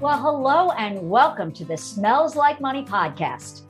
Well, 0.00 0.18
hello 0.18 0.70
and 0.78 1.10
welcome 1.10 1.52
to 1.52 1.62
the 1.62 1.76
Smells 1.76 2.34
Like 2.34 2.58
Money 2.58 2.82
podcast. 2.82 3.64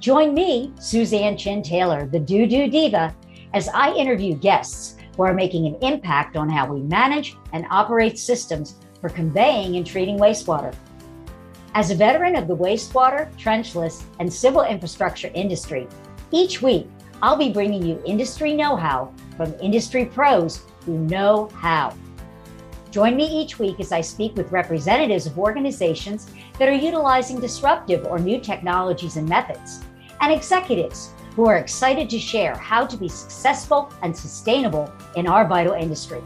Join 0.00 0.34
me, 0.34 0.72
Suzan 0.78 1.38
Chin 1.38 1.62
Taylor, 1.62 2.06
the 2.06 2.18
DooDoo 2.18 2.72
Diva, 2.72 3.14
as 3.54 3.68
I 3.68 3.94
interview 3.94 4.34
guests 4.34 4.96
who 5.16 5.22
are 5.22 5.32
making 5.32 5.64
an 5.64 5.76
impact 5.82 6.36
on 6.36 6.48
how 6.48 6.66
we 6.66 6.80
manage 6.80 7.36
and 7.52 7.66
operate 7.70 8.18
systems 8.18 8.80
for 9.00 9.08
conveying 9.10 9.76
and 9.76 9.86
treating 9.86 10.18
wastewater. 10.18 10.74
As 11.74 11.92
a 11.92 11.94
veteran 11.94 12.34
of 12.34 12.48
the 12.48 12.56
wastewater, 12.56 13.32
trenchless, 13.36 14.02
and 14.18 14.30
civil 14.32 14.64
infrastructure 14.64 15.30
industry, 15.34 15.86
each 16.32 16.62
week 16.62 16.88
I'll 17.22 17.36
be 17.36 17.52
bringing 17.52 17.86
you 17.86 18.02
industry 18.04 18.54
know 18.54 18.74
how 18.74 19.14
from 19.36 19.54
industry 19.60 20.06
pros 20.06 20.62
who 20.84 20.98
know 20.98 21.48
how. 21.54 21.94
Join 22.96 23.14
me 23.14 23.26
each 23.26 23.58
week 23.58 23.78
as 23.78 23.92
I 23.92 24.00
speak 24.00 24.36
with 24.36 24.52
representatives 24.52 25.26
of 25.26 25.38
organizations 25.38 26.30
that 26.58 26.66
are 26.66 26.72
utilizing 26.72 27.38
disruptive 27.38 28.06
or 28.06 28.18
new 28.18 28.40
technologies 28.40 29.18
and 29.18 29.28
methods, 29.28 29.84
and 30.22 30.32
executives 30.32 31.10
who 31.34 31.46
are 31.46 31.58
excited 31.58 32.08
to 32.08 32.18
share 32.18 32.54
how 32.54 32.86
to 32.86 32.96
be 32.96 33.06
successful 33.06 33.92
and 34.00 34.16
sustainable 34.16 34.90
in 35.14 35.26
our 35.26 35.46
vital 35.46 35.74
industry. 35.74 36.22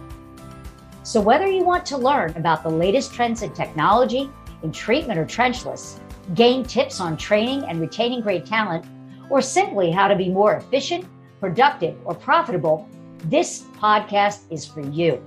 So, 1.02 1.20
whether 1.20 1.48
you 1.48 1.64
want 1.64 1.84
to 1.86 1.98
learn 1.98 2.36
about 2.36 2.62
the 2.62 2.70
latest 2.70 3.12
trends 3.14 3.42
in 3.42 3.52
technology, 3.52 4.30
in 4.62 4.70
treatment 4.70 5.18
or 5.18 5.24
trenchless, 5.24 5.98
gain 6.34 6.62
tips 6.62 7.00
on 7.00 7.16
training 7.16 7.64
and 7.64 7.80
retaining 7.80 8.20
great 8.20 8.46
talent, 8.46 8.86
or 9.28 9.42
simply 9.42 9.90
how 9.90 10.06
to 10.06 10.14
be 10.14 10.28
more 10.28 10.54
efficient, 10.54 11.04
productive, 11.40 11.96
or 12.04 12.14
profitable, 12.14 12.88
this 13.24 13.62
podcast 13.80 14.42
is 14.52 14.64
for 14.64 14.82
you. 14.82 15.20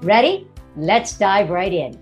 Ready? 0.00 0.49
Let's 0.76 1.18
dive 1.18 1.50
right 1.50 1.72
in. 1.72 2.00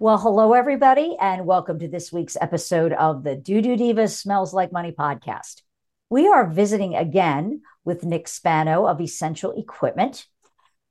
Well, 0.00 0.18
hello, 0.18 0.52
everybody, 0.52 1.16
and 1.20 1.46
welcome 1.46 1.78
to 1.78 1.86
this 1.86 2.12
week's 2.12 2.36
episode 2.40 2.92
of 2.92 3.22
the 3.22 3.36
DooDoo 3.36 3.78
Diva's 3.78 4.18
Smells 4.18 4.52
Like 4.52 4.72
Money 4.72 4.90
podcast. 4.90 5.62
We 6.10 6.26
are 6.26 6.50
visiting 6.50 6.96
again 6.96 7.62
with 7.84 8.04
Nick 8.04 8.26
Spano 8.26 8.86
of 8.86 9.00
Essential 9.00 9.52
Equipment. 9.52 10.26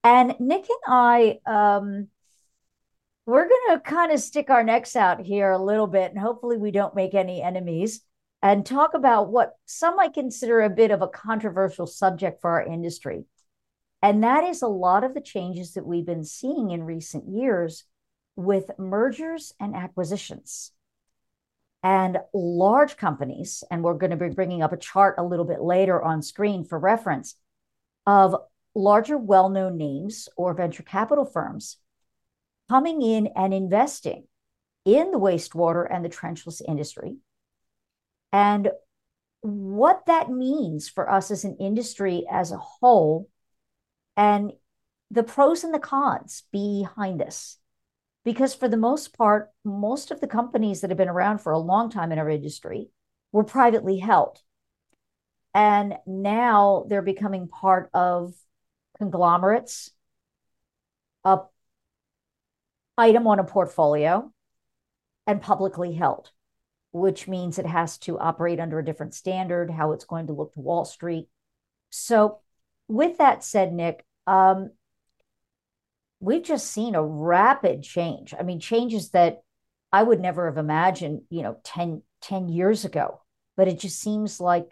And 0.05 0.33
Nick 0.39 0.65
and 0.69 0.79
I, 0.87 1.39
um, 1.45 2.07
we're 3.25 3.49
going 3.49 3.77
to 3.77 3.79
kind 3.81 4.13
of 4.13 4.21
stick 4.21 4.49
our 4.49 4.63
necks 4.63 4.95
out 4.95 5.19
here 5.19 5.51
a 5.51 5.61
little 5.61 5.87
bit, 5.87 6.11
and 6.11 6.19
hopefully, 6.19 6.55
we 6.55 6.71
don't 6.71 6.95
make 6.95 7.13
any 7.13 7.41
enemies 7.41 8.01
and 8.41 8.65
talk 8.65 8.93
about 8.93 9.29
what 9.29 9.55
some 9.65 9.97
might 9.97 10.13
consider 10.13 10.61
a 10.61 10.69
bit 10.69 10.91
of 10.91 11.01
a 11.01 11.09
controversial 11.09 11.85
subject 11.85 12.39
for 12.39 12.51
our 12.51 12.63
industry 12.63 13.25
and 14.01 14.23
that 14.23 14.43
is 14.43 14.61
a 14.61 14.67
lot 14.67 15.03
of 15.03 15.13
the 15.13 15.21
changes 15.21 15.73
that 15.73 15.85
we've 15.85 16.05
been 16.05 16.23
seeing 16.23 16.71
in 16.71 16.83
recent 16.83 17.27
years 17.27 17.83
with 18.35 18.71
mergers 18.77 19.53
and 19.59 19.75
acquisitions. 19.75 20.71
And 21.83 22.19
large 22.33 22.97
companies, 22.97 23.63
and 23.71 23.83
we're 23.83 23.95
going 23.95 24.11
to 24.11 24.17
be 24.17 24.29
bringing 24.29 24.61
up 24.61 24.71
a 24.71 24.77
chart 24.77 25.15
a 25.17 25.23
little 25.23 25.45
bit 25.45 25.61
later 25.61 26.01
on 26.01 26.21
screen 26.21 26.63
for 26.63 26.77
reference 26.77 27.35
of 28.05 28.35
larger, 28.75 29.17
well 29.17 29.49
known 29.49 29.77
names 29.77 30.29
or 30.37 30.53
venture 30.53 30.83
capital 30.83 31.25
firms 31.25 31.77
coming 32.69 33.01
in 33.01 33.27
and 33.35 33.53
investing 33.53 34.27
in 34.85 35.11
the 35.11 35.19
wastewater 35.19 35.85
and 35.89 36.05
the 36.05 36.09
trenchless 36.09 36.61
industry. 36.67 37.17
And 38.31 38.71
what 39.41 40.05
that 40.05 40.29
means 40.29 40.87
for 40.87 41.09
us 41.09 41.31
as 41.31 41.43
an 41.43 41.57
industry 41.59 42.25
as 42.31 42.51
a 42.51 42.57
whole 42.57 43.27
and 44.21 44.51
the 45.09 45.23
pros 45.23 45.63
and 45.63 45.73
the 45.73 45.79
cons 45.79 46.43
behind 46.51 47.19
this. 47.19 47.57
Because 48.23 48.53
for 48.53 48.67
the 48.67 48.77
most 48.77 49.17
part, 49.17 49.49
most 49.65 50.11
of 50.11 50.21
the 50.21 50.27
companies 50.27 50.81
that 50.81 50.91
have 50.91 50.97
been 50.97 51.09
around 51.09 51.39
for 51.39 51.51
a 51.51 51.57
long 51.57 51.89
time 51.89 52.11
in 52.11 52.19
our 52.19 52.29
industry 52.29 52.91
were 53.31 53.43
privately 53.43 53.97
held. 53.97 54.37
And 55.55 55.95
now 56.05 56.85
they're 56.87 57.01
becoming 57.01 57.47
part 57.47 57.89
of 57.95 58.35
conglomerates, 58.99 59.89
a 61.25 61.39
item 62.95 63.25
on 63.25 63.39
a 63.39 63.43
portfolio, 63.43 64.31
and 65.25 65.41
publicly 65.41 65.93
held, 65.93 66.29
which 66.91 67.27
means 67.27 67.57
it 67.57 67.65
has 67.65 67.97
to 67.99 68.19
operate 68.19 68.59
under 68.59 68.77
a 68.77 68.85
different 68.85 69.15
standard, 69.15 69.71
how 69.71 69.93
it's 69.93 70.05
going 70.05 70.27
to 70.27 70.33
look 70.33 70.53
to 70.53 70.59
Wall 70.59 70.85
Street. 70.85 71.27
So 71.89 72.41
with 72.87 73.17
that 73.17 73.43
said, 73.43 73.73
Nick, 73.73 74.05
um, 74.27 74.71
we've 76.19 76.43
just 76.43 76.71
seen 76.71 76.95
a 76.95 77.03
rapid 77.03 77.83
change. 77.83 78.33
I 78.37 78.43
mean, 78.43 78.59
changes 78.59 79.09
that 79.11 79.41
I 79.91 80.03
would 80.03 80.19
never 80.19 80.45
have 80.45 80.57
imagined, 80.57 81.23
you 81.29 81.41
know, 81.41 81.57
10, 81.63 82.03
10 82.21 82.47
years 82.49 82.85
ago. 82.85 83.21
But 83.57 83.67
it 83.67 83.79
just 83.79 83.99
seems 83.99 84.39
like 84.39 84.71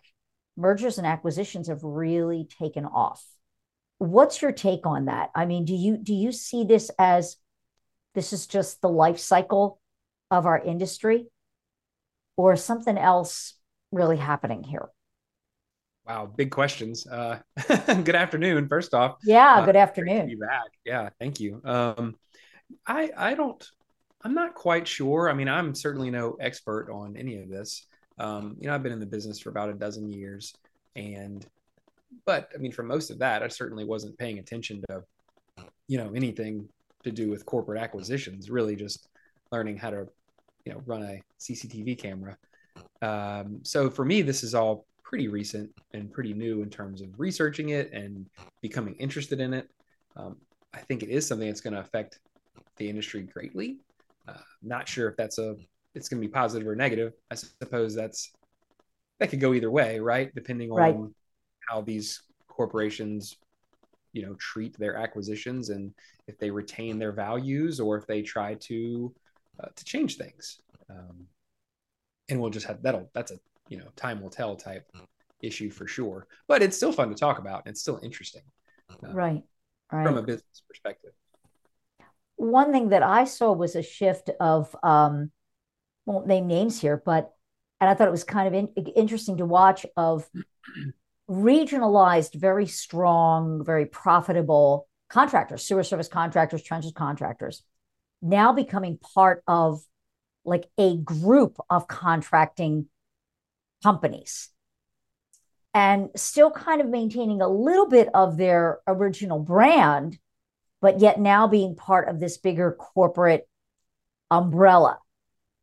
mergers 0.56 0.98
and 0.98 1.08
acquisitions 1.08 1.68
have 1.68 1.84
really 1.84 2.48
taken 2.60 2.86
off. 2.86 3.26
What's 3.98 4.42
your 4.42 4.52
take 4.52 4.86
on 4.86 5.06
that? 5.06 5.32
I 5.36 5.46
mean, 5.46 5.66
do 5.66 5.76
you 5.76 5.98
do 5.98 6.14
you 6.14 6.32
see 6.32 6.64
this 6.64 6.90
as 6.98 7.36
this 8.16 8.32
is 8.32 8.48
just 8.48 8.82
the 8.82 8.90
life 8.90 9.20
cycle 9.20 9.82
of 10.32 10.46
our 10.46 10.58
industry 10.58 11.28
or 12.38 12.56
something 12.56 12.98
else 12.98 13.56
really 13.92 14.18
happening 14.18 14.64
here? 14.64 14.88
Wow, 16.10 16.26
big 16.26 16.50
questions. 16.50 17.06
Uh, 17.06 17.38
good 17.68 18.16
afternoon. 18.16 18.68
First 18.68 18.96
off, 18.96 19.18
yeah, 19.24 19.58
uh, 19.58 19.66
good 19.66 19.76
afternoon. 19.76 20.26
be 20.26 20.34
back. 20.34 20.72
Yeah, 20.84 21.10
thank 21.20 21.40
you. 21.40 21.62
Um, 21.64 22.16
I 22.88 23.12
I 23.16 23.36
don't. 23.36 23.64
I'm 24.24 24.34
not 24.34 24.56
quite 24.56 24.88
sure. 24.88 25.30
I 25.30 25.36
mean, 25.36 25.48
I'm 25.48 25.76
certainly 25.76 26.10
no 26.10 26.36
expert 26.40 26.90
on 26.92 27.16
any 27.16 27.38
of 27.38 27.48
this. 27.48 27.86
Um, 28.18 28.58
you 28.60 28.68
know, 28.68 28.74
I've 28.74 28.82
been 28.82 28.92
in 28.92 29.00
the 29.00 29.06
business 29.06 29.40
for 29.40 29.50
about 29.50 29.70
a 29.70 29.74
dozen 29.74 30.12
years, 30.12 30.56
and 30.96 31.46
but 32.26 32.50
I 32.56 32.58
mean, 32.58 32.72
for 32.72 32.82
most 32.82 33.12
of 33.12 33.20
that, 33.20 33.44
I 33.44 33.48
certainly 33.48 33.86
wasn't 33.86 34.18
paying 34.18 34.40
attention 34.40 34.82
to, 34.90 35.04
you 35.88 36.00
know, 36.00 36.12
anything 36.16 36.68
to 37.04 37.12
do 37.12 37.30
with 37.30 37.46
corporate 37.46 37.80
acquisitions. 37.80 38.50
Really, 38.50 38.76
just 38.76 39.10
learning 39.52 39.78
how 39.78 39.92
to, 39.92 40.08
you 40.66 40.74
know, 40.74 40.82
run 40.88 41.04
a 41.04 41.22
CCTV 41.40 42.00
camera. 42.00 42.36
Um, 43.04 43.60
so 43.62 43.92
for 43.92 44.04
me, 44.04 44.24
this 44.24 44.44
is 44.44 44.56
all 44.56 44.88
pretty 45.10 45.28
recent 45.28 45.72
and 45.96 46.14
pretty 46.14 46.36
new 46.36 46.62
in 46.62 46.70
terms 46.70 47.02
of 47.02 47.08
researching 47.20 47.70
it 47.70 47.92
and 47.92 48.28
becoming 48.62 48.94
interested 48.98 49.40
in 49.40 49.56
it. 49.56 49.68
Um, 50.16 50.38
I 50.72 50.78
think 50.82 51.02
it 51.02 51.10
is 51.10 51.28
something 51.28 51.48
that's 51.48 51.62
going 51.62 51.74
to 51.74 51.80
affect 51.80 52.20
the 52.78 52.88
industry 52.88 53.24
greatly. 53.24 53.80
Uh, 54.28 54.34
not 54.62 54.88
sure 54.88 55.10
if 55.10 55.18
that's 55.18 55.40
a 55.40 55.56
it's 55.96 56.10
going 56.10 56.22
to 56.22 56.28
be 56.28 56.32
positive 56.32 56.68
or 56.68 56.76
negative. 56.76 57.14
I 57.32 57.36
suppose 57.36 57.96
that's 57.96 58.32
that 59.20 59.32
could 59.32 59.40
go 59.40 59.56
either 59.56 59.72
way, 59.72 60.00
right? 60.00 60.34
Depending 60.36 60.70
on 60.70 60.78
right. 60.78 60.96
how 61.68 61.82
these 61.82 62.22
corporations, 62.48 63.38
you 64.14 64.24
know, 64.24 64.36
treat 64.36 64.78
their 64.78 64.96
acquisitions 64.96 65.70
and 65.70 65.92
if 66.28 66.38
they 66.38 66.52
retain 66.52 67.00
their 67.00 67.14
values 67.14 67.80
or 67.80 67.98
if 67.98 68.06
they 68.06 68.22
try 68.22 68.54
to 68.62 69.12
uh, 69.60 69.70
to 69.76 69.84
change 69.86 70.18
things. 70.18 70.62
Um, 70.88 71.26
and 72.30 72.40
we'll 72.40 72.52
just 72.52 72.68
have 72.68 72.84
that'll 72.84 73.10
that's 73.16 73.32
a 73.32 73.40
you 73.70 73.78
know 73.78 73.88
time 73.96 74.22
will 74.22 74.30
tell 74.30 74.56
type 74.56 74.86
issue 75.42 75.70
for 75.70 75.88
sure 75.88 76.28
but 76.48 76.62
it's 76.62 76.76
still 76.76 76.92
fun 76.92 77.10
to 77.10 77.16
talk 77.16 77.40
about 77.40 77.64
it's 77.66 77.80
still 77.80 78.00
interesting 78.04 78.42
uh, 78.92 79.14
right 79.14 79.44
right. 79.92 80.06
from 80.06 80.18
a 80.18 80.22
business 80.22 80.62
perspective. 80.68 81.12
One 82.36 82.72
thing 82.72 82.90
that 82.90 83.04
i 83.04 83.26
saw 83.26 83.52
was 83.52 83.76
a 83.76 83.84
shift 83.84 84.30
of 84.40 84.76
um 84.84 85.32
won't 86.06 86.28
name 86.28 86.48
names 86.48 86.80
here 86.80 87.02
but 87.06 87.34
and 87.80 87.90
i 87.90 87.94
thought 87.94 88.08
it 88.08 88.12
was 88.12 88.24
kind 88.24 88.48
of 88.48 88.54
in, 88.54 88.68
interesting 88.94 89.38
to 89.38 89.46
watch 89.46 89.86
of 89.98 90.28
regionalized 91.30 92.34
very 92.34 92.66
strong 92.66 93.64
very 93.64 93.86
profitable 93.86 94.88
contractors 95.10 95.66
sewer 95.66 95.84
service 95.84 96.08
contractors 96.08 96.64
trenchless 96.64 96.94
contractors 96.94 97.64
now 98.22 98.54
becoming 98.54 98.98
part 98.98 99.44
of 99.48 99.82
like 100.46 100.70
a 100.78 100.98
group 100.98 101.58
of 101.70 101.88
contracting 101.88 102.88
companies 103.84 104.50
and 105.74 106.10
still 106.16 106.52
kind 106.52 106.82
of 106.82 106.88
maintaining 106.88 107.42
a 107.42 107.48
little 107.48 107.88
bit 107.88 108.10
of 108.14 108.38
their 108.38 108.80
original 108.88 109.40
brand, 109.40 110.18
but 110.82 111.00
yet 111.00 111.20
now 111.20 111.48
being 111.48 111.76
part 111.76 112.10
of 112.10 112.20
this 112.20 112.38
bigger 112.38 112.72
corporate 112.72 113.48
umbrella. 114.32 115.00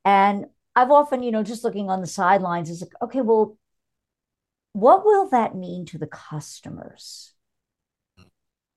And 0.05 0.47
I've 0.75 0.91
often, 0.91 1.23
you 1.23 1.33
know, 1.33 1.43
just 1.43 1.65
looking 1.65 1.91
on 1.91 2.01
the 2.01 2.07
sidelines 2.07 2.71
is 2.71 2.83
like, 2.83 2.93
okay, 3.03 3.21
well, 3.21 3.59
what 4.73 5.05
will 5.05 5.29
that 5.31 5.57
mean 5.57 5.87
to 5.87 5.99
the 5.99 6.07
customers? 6.07 7.33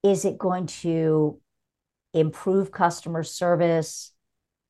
Is 0.01 0.25
it 0.25 0.37
going 0.37 0.67
to 0.67 1.39
improve 2.13 2.71
customer 2.71 3.23
service, 3.23 4.13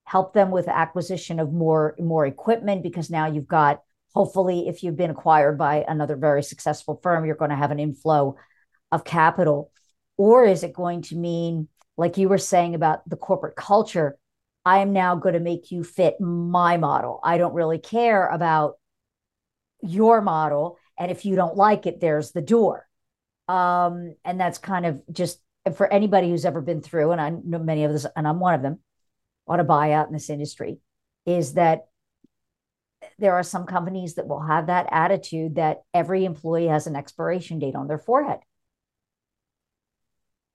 help 0.04 0.34
them 0.34 0.52
with 0.52 0.68
acquisition 0.68 1.40
of 1.40 1.54
more 1.54 1.96
more 2.00 2.26
equipment 2.26 2.84
because 2.84 3.10
now 3.10 3.28
you've 3.28 3.48
got 3.48 3.84
hopefully 4.14 4.68
if 4.68 4.84
you've 4.84 4.98
been 4.98 5.10
acquired 5.10 5.58
by 5.58 5.86
another 5.88 6.16
very 6.16 6.44
successful 6.44 7.00
firm 7.02 7.26
you're 7.26 7.36
going 7.36 7.52
to 7.52 7.56
have 7.56 7.72
an 7.72 7.80
inflow 7.80 8.36
of 8.92 9.04
capital 9.04 9.72
or 10.18 10.46
is 10.46 10.64
it 10.64 10.74
going 10.74 11.02
to 11.02 11.16
mean 11.16 11.68
like 11.98 12.18
you 12.18 12.30
were 12.30 12.38
saying 12.38 12.76
about 12.76 13.08
the 13.10 13.18
corporate 13.18 13.56
culture 13.56 14.18
I 14.66 14.80
am 14.80 14.94
now 14.94 15.16
going 15.16 15.34
to 15.34 15.40
make 15.40 15.72
you 15.72 15.84
fit 15.84 16.20
my 16.20 16.78
model. 16.78 17.20
I 17.24 17.38
don't 17.38 17.54
really 17.54 17.80
care 17.80 18.28
about 18.28 18.76
your 19.82 20.22
model. 20.22 20.78
And 20.98 21.10
if 21.12 21.26
you 21.26 21.36
don't 21.36 21.56
like 21.56 21.86
it, 21.86 22.00
there's 22.00 22.32
the 22.32 22.42
door. 22.42 22.88
Um, 23.48 24.16
and 24.26 24.40
that's 24.40 24.58
kind 24.58 24.86
of 24.86 25.02
just 25.12 25.40
for 25.76 25.92
anybody 25.92 26.30
who's 26.30 26.46
ever 26.46 26.62
been 26.62 26.82
through, 26.82 27.12
and 27.12 27.22
I 27.22 27.30
know 27.30 27.60
many 27.60 27.84
of 27.84 27.92
us 27.92 28.06
and 28.16 28.28
I'm 28.28 28.40
one 28.40 28.54
of 28.54 28.62
them, 28.62 28.80
on 29.48 29.60
a 29.60 29.66
buyout 29.66 30.08
in 30.08 30.14
this 30.14 30.30
industry, 30.30 30.80
is 31.26 31.54
that 31.54 31.88
there 33.20 33.34
are 33.34 33.44
some 33.44 33.66
companies 33.66 34.16
that 34.16 34.28
will 34.28 34.42
have 34.42 34.68
that 34.68 34.88
attitude 34.92 35.56
that 35.56 35.82
every 35.94 36.26
employee 36.26 36.68
has 36.68 36.88
an 36.88 36.96
expiration 36.96 37.60
date 37.60 37.76
on 37.76 37.88
their 37.88 37.98
forehead. 37.98 38.40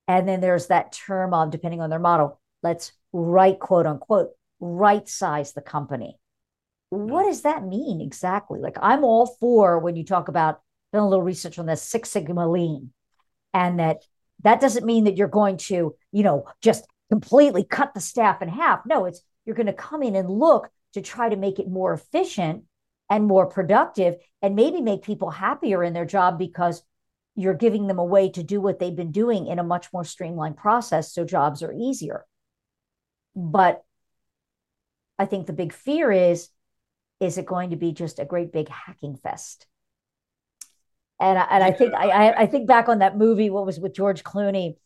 And 0.07 0.29
then 0.29 0.41
there's 0.41 0.67
that 0.67 0.93
term 0.93 1.33
of, 1.33 1.51
depending 1.51 1.81
on 1.81 1.91
their 1.91 1.99
model, 1.99 2.41
let's 2.63 2.93
right 3.13 3.59
quote 3.59 3.87
unquote 3.87 4.31
right 4.61 5.09
size 5.09 5.53
the 5.53 5.61
company. 5.61 6.19
What 6.91 7.25
mm. 7.25 7.29
does 7.29 7.43
that 7.43 7.65
mean 7.65 8.01
exactly? 8.01 8.61
Like 8.61 8.77
i'm 8.81 9.05
all 9.05 9.37
for 9.41 9.79
when 9.79 9.97
you 9.97 10.05
talk 10.05 10.29
about 10.29 10.61
done 10.93 11.03
a 11.03 11.09
little 11.09 11.25
research 11.25 11.59
on 11.59 11.67
this 11.67 11.83
six 11.83 12.11
sigma 12.11 12.49
lean. 12.49 12.93
And 13.53 13.79
that 13.79 14.03
that 14.43 14.61
doesn't 14.61 14.87
mean 14.87 15.05
that 15.05 15.17
you're 15.17 15.29
going 15.29 15.57
to 15.57 15.95
you 16.13 16.23
know 16.23 16.47
just 16.63 16.87
completely 17.11 17.65
cut 17.65 17.95
the 17.95 18.01
staff 18.01 18.43
in 18.43 18.49
half. 18.49 18.81
No 18.87 19.05
it's 19.05 19.23
you're 19.45 19.57
going 19.57 19.67
to 19.67 19.73
come 19.73 20.03
in 20.03 20.17
and 20.17 20.29
look 20.29 20.71
to 20.95 21.03
try 21.03 21.29
to 21.29 21.37
make 21.37 21.59
it 21.59 21.69
more 21.69 21.93
efficient 21.93 22.65
and 23.11 23.27
more 23.27 23.47
productive 23.47 24.17
and 24.43 24.57
maybe 24.57 24.81
make 24.81 25.03
people 25.03 25.31
happier 25.31 25.85
in 25.85 25.93
their 25.93 26.07
job 26.07 26.39
because 26.39 26.83
you're 27.37 27.55
giving 27.55 27.87
them 27.87 27.99
a 27.99 28.05
way 28.05 28.31
to 28.31 28.43
do 28.43 28.61
what 28.61 28.79
they've 28.79 28.97
been 28.97 29.13
doing 29.13 29.47
in 29.47 29.59
a 29.59 29.65
much 29.65 29.93
more 29.93 30.05
streamlined 30.05 30.57
process 30.57 31.13
so 31.13 31.25
jobs 31.25 31.63
are 31.63 31.73
easier 31.73 32.25
but 33.37 33.83
I 35.19 35.27
think 35.27 35.47
the 35.47 35.53
big 35.53 35.73
fear 35.73 36.11
is 36.11 36.49
is 37.21 37.39
it 37.39 37.47
going 37.47 37.71
to 37.71 37.77
be 37.77 37.93
just 37.93 38.19
a 38.19 38.25
great 38.25 38.53
big 38.53 38.69
hacking 38.69 39.17
fest? 39.17 39.67
And 41.21 41.39
I, 41.39 41.47
and 41.51 41.65
I 41.65 41.71
think 41.71 41.95
I 41.95 42.33
I 42.33 42.47
think 42.47 42.67
back 42.67 42.89
on 42.89 42.99
that 42.99 43.17
movie, 43.17 43.51
what 43.51 43.67
was 43.67 43.79
with 43.79 43.95
George 43.95 44.25
Clooney, 44.25 44.77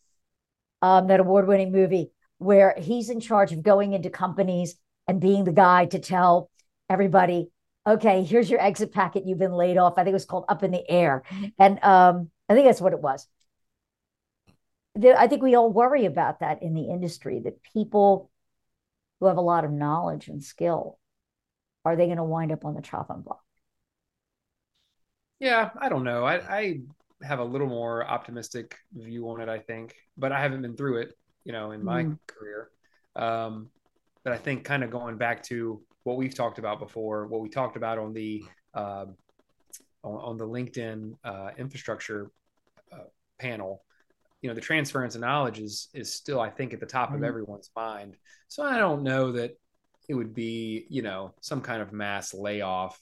um, 0.81 1.07
that 1.07 1.19
award 1.19 1.47
winning 1.47 1.71
movie 1.71 2.11
where 2.37 2.73
he's 2.77 3.09
in 3.09 3.19
charge 3.19 3.51
of 3.51 3.63
going 3.63 3.93
into 3.93 4.09
companies 4.09 4.75
and 5.09 5.19
being 5.19 5.43
the 5.43 5.51
guy 5.51 5.87
to 5.87 5.97
tell 5.97 6.51
everybody, 6.87 7.49
okay, 7.87 8.23
here's 8.23 8.47
your 8.47 8.61
exit 8.61 8.93
packet. 8.93 9.25
You've 9.25 9.39
been 9.39 9.53
laid 9.53 9.75
off. 9.75 9.95
I 9.97 10.03
think 10.03 10.11
it 10.11 10.13
was 10.13 10.25
called 10.25 10.45
Up 10.47 10.61
in 10.61 10.69
the 10.69 10.87
Air, 10.87 11.23
and 11.57 11.83
um, 11.83 12.29
I 12.47 12.53
think 12.53 12.67
that's 12.67 12.79
what 12.79 12.93
it 12.93 13.01
was. 13.01 13.27
I 15.03 15.27
think 15.27 15.41
we 15.41 15.55
all 15.55 15.71
worry 15.71 16.05
about 16.05 16.41
that 16.41 16.61
in 16.61 16.75
the 16.75 16.89
industry 16.91 17.39
that 17.43 17.63
people 17.73 18.29
who 19.19 19.25
have 19.25 19.37
a 19.37 19.41
lot 19.41 19.65
of 19.65 19.71
knowledge 19.71 20.27
and 20.27 20.43
skill, 20.43 20.99
are 21.85 21.95
they 21.95 22.05
going 22.05 22.17
to 22.17 22.23
wind 22.23 22.51
up 22.51 22.63
on 22.63 22.75
the 22.75 22.81
chopping 22.81 23.21
block? 23.21 23.41
Yeah, 25.39 25.71
I 25.79 25.89
don't 25.89 26.03
know. 26.03 26.23
I, 26.23 26.35
I 26.35 26.79
have 27.23 27.39
a 27.39 27.43
little 27.43 27.67
more 27.67 28.05
optimistic 28.05 28.77
view 28.93 29.27
on 29.29 29.41
it, 29.41 29.49
I 29.49 29.57
think, 29.57 29.95
but 30.17 30.31
I 30.31 30.39
haven't 30.39 30.61
been 30.61 30.75
through 30.75 31.01
it, 31.01 31.17
you 31.45 31.51
know, 31.51 31.71
in 31.71 31.83
my 31.83 32.03
mm. 32.03 32.19
career. 32.27 32.69
Um, 33.15 33.69
but 34.23 34.33
I 34.33 34.37
think 34.37 34.63
kind 34.63 34.83
of 34.83 34.91
going 34.91 35.17
back 35.17 35.43
to 35.43 35.81
what 36.03 36.17
we've 36.17 36.33
talked 36.33 36.59
about 36.59 36.79
before, 36.79 37.27
what 37.27 37.41
we 37.41 37.49
talked 37.49 37.77
about 37.77 37.97
on 37.97 38.13
the 38.13 38.43
uh, 38.73 39.05
on, 40.03 40.15
on, 40.15 40.37
the 40.37 40.47
LinkedIn 40.47 41.13
uh, 41.23 41.49
infrastructure 41.57 42.31
uh, 42.93 43.07
panel, 43.39 43.83
you 44.41 44.49
know 44.49 44.55
the 44.55 44.61
transference 44.61 45.15
of 45.15 45.21
knowledge 45.21 45.59
is 45.59 45.89
is 45.93 46.13
still 46.13 46.39
i 46.39 46.49
think 46.49 46.73
at 46.73 46.79
the 46.79 46.85
top 46.85 47.09
mm-hmm. 47.09 47.17
of 47.17 47.23
everyone's 47.23 47.71
mind. 47.75 48.15
So 48.47 48.63
i 48.63 48.77
don't 48.77 49.03
know 49.03 49.33
that 49.33 49.57
it 50.07 50.13
would 50.13 50.33
be 50.33 50.85
you 50.89 51.01
know 51.01 51.33
some 51.41 51.61
kind 51.61 51.81
of 51.81 51.91
mass 51.91 52.33
layoff 52.33 52.99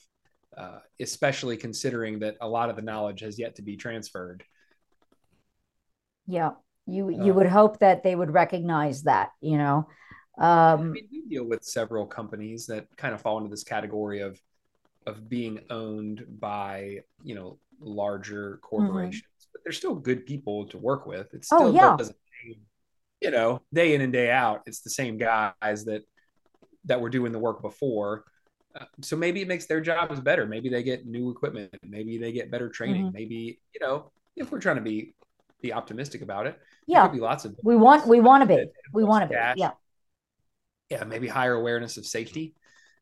uh, 0.56 0.80
especially 1.00 1.56
considering 1.56 2.18
that 2.18 2.36
a 2.40 2.48
lot 2.48 2.68
of 2.68 2.76
the 2.76 2.82
knowledge 2.82 3.20
has 3.20 3.38
yet 3.38 3.54
to 3.54 3.62
be 3.62 3.76
transferred. 3.76 4.42
Yeah. 6.26 6.52
You 6.86 7.10
you 7.10 7.32
uh, 7.32 7.34
would 7.34 7.46
hope 7.46 7.78
that 7.80 8.02
they 8.02 8.16
would 8.16 8.32
recognize 8.32 9.02
that 9.02 9.30
you 9.40 9.58
know 9.58 9.86
um, 10.38 10.80
I 10.80 10.84
mean, 10.84 11.08
we 11.10 11.22
deal 11.22 11.44
with 11.44 11.64
several 11.64 12.06
companies 12.06 12.66
that 12.66 12.86
kind 12.96 13.14
of 13.14 13.20
fall 13.20 13.38
into 13.38 13.50
this 13.50 13.64
category 13.64 14.20
of 14.20 14.40
of 15.06 15.28
being 15.28 15.60
owned 15.70 16.24
by 16.38 17.00
you 17.22 17.34
know 17.34 17.58
larger 17.80 18.52
mm-hmm. 18.52 18.60
corporations 18.60 19.24
but 19.52 19.62
they're 19.64 19.72
still 19.72 19.94
good 19.94 20.26
people 20.26 20.66
to 20.66 20.76
work 20.76 21.06
with. 21.06 21.32
It's 21.32 21.48
oh, 21.52 21.56
still 21.56 21.68
oh, 21.68 21.74
yeah. 21.74 21.96
doesn't 21.96 22.16
you 23.20 23.30
know, 23.30 23.62
day 23.72 23.94
in 23.94 24.00
and 24.00 24.12
day 24.12 24.30
out, 24.30 24.62
it's 24.66 24.80
the 24.80 24.90
same 24.90 25.18
guys 25.18 25.84
that 25.84 26.02
that 26.84 27.00
were 27.00 27.10
doing 27.10 27.32
the 27.32 27.38
work 27.38 27.60
before. 27.62 28.24
Uh, 28.78 28.84
so 29.02 29.16
maybe 29.16 29.42
it 29.42 29.48
makes 29.48 29.66
their 29.66 29.80
jobs 29.80 30.20
better. 30.20 30.46
Maybe 30.46 30.68
they 30.68 30.82
get 30.82 31.06
new 31.06 31.30
equipment. 31.30 31.74
Maybe 31.82 32.18
they 32.18 32.32
get 32.32 32.50
better 32.50 32.68
training. 32.68 33.06
Mm-hmm. 33.06 33.14
Maybe 33.14 33.60
you 33.74 33.80
know, 33.80 34.10
if 34.36 34.52
we're 34.52 34.60
trying 34.60 34.76
to 34.76 34.82
be 34.82 35.14
be 35.60 35.72
optimistic 35.72 36.22
about 36.22 36.46
it, 36.46 36.58
yeah, 36.86 37.08
be 37.08 37.18
lots 37.18 37.44
of 37.44 37.56
we 37.62 37.76
want 37.76 38.06
we 38.06 38.20
want 38.20 38.48
to 38.48 38.56
be 38.56 38.64
we 38.92 39.04
want 39.04 39.24
to 39.24 39.28
be 39.28 39.60
yeah 39.60 39.72
yeah 40.90 41.04
maybe 41.04 41.28
higher 41.28 41.54
awareness 41.54 41.96
of 41.96 42.06
safety. 42.06 42.54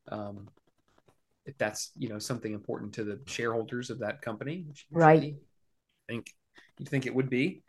Um, 0.09 0.47
if 1.45 1.57
that's 1.57 1.91
you 1.97 2.09
know 2.09 2.19
something 2.19 2.53
important 2.53 2.93
to 2.93 3.03
the 3.03 3.19
shareholders 3.25 3.89
of 3.89 3.99
that 3.99 4.21
company, 4.21 4.65
right? 4.91 5.19
I 5.23 5.35
think 6.07 6.33
you'd 6.77 6.89
think 6.89 7.05
it 7.05 7.15
would 7.15 7.29
be. 7.29 7.63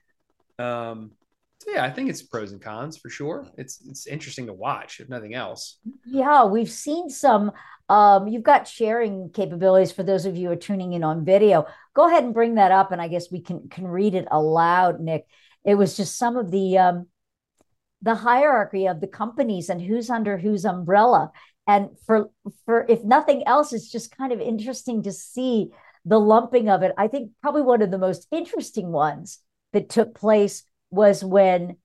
Um, 0.58 1.12
so 1.60 1.72
yeah, 1.72 1.84
I 1.84 1.90
think 1.90 2.08
it's 2.08 2.22
pros 2.22 2.52
and 2.52 2.62
cons 2.62 2.96
for 2.96 3.10
sure. 3.10 3.46
It's 3.56 3.80
it's 3.88 4.06
interesting 4.06 4.46
to 4.46 4.52
watch, 4.52 5.00
if 5.00 5.08
nothing 5.08 5.34
else. 5.34 5.78
Yeah, 6.06 6.44
we've 6.44 6.70
seen 6.70 7.10
some. 7.10 7.52
Um, 7.88 8.28
you've 8.28 8.42
got 8.42 8.68
sharing 8.68 9.30
capabilities 9.30 9.90
for 9.92 10.02
those 10.02 10.26
of 10.26 10.36
you 10.36 10.48
who 10.48 10.52
are 10.52 10.56
tuning 10.56 10.92
in 10.92 11.02
on 11.02 11.24
video. 11.24 11.66
Go 11.94 12.06
ahead 12.06 12.22
and 12.22 12.34
bring 12.34 12.56
that 12.56 12.70
up, 12.70 12.92
and 12.92 13.00
I 13.00 13.08
guess 13.08 13.30
we 13.30 13.40
can 13.40 13.68
can 13.68 13.86
read 13.86 14.14
it 14.14 14.28
aloud, 14.30 15.00
Nick. 15.00 15.26
It 15.64 15.74
was 15.74 15.96
just 15.96 16.16
some 16.16 16.36
of 16.36 16.50
the 16.50 16.78
um, 16.78 17.06
the 18.02 18.14
hierarchy 18.14 18.86
of 18.86 19.00
the 19.00 19.06
companies 19.06 19.68
and 19.68 19.80
who's 19.80 20.10
under 20.10 20.38
whose 20.38 20.64
umbrella. 20.64 21.32
And 21.66 21.90
for 22.06 22.30
for 22.64 22.86
if 22.88 23.04
nothing 23.04 23.46
else, 23.46 23.72
it's 23.72 23.90
just 23.90 24.16
kind 24.16 24.32
of 24.32 24.40
interesting 24.40 25.02
to 25.02 25.12
see 25.12 25.70
the 26.04 26.18
lumping 26.18 26.68
of 26.68 26.82
it. 26.82 26.92
I 26.96 27.08
think 27.08 27.32
probably 27.42 27.62
one 27.62 27.82
of 27.82 27.90
the 27.90 27.98
most 27.98 28.26
interesting 28.30 28.90
ones 28.90 29.40
that 29.72 29.88
took 29.88 30.14
place 30.14 30.64
was 30.90 31.22
when 31.22 31.76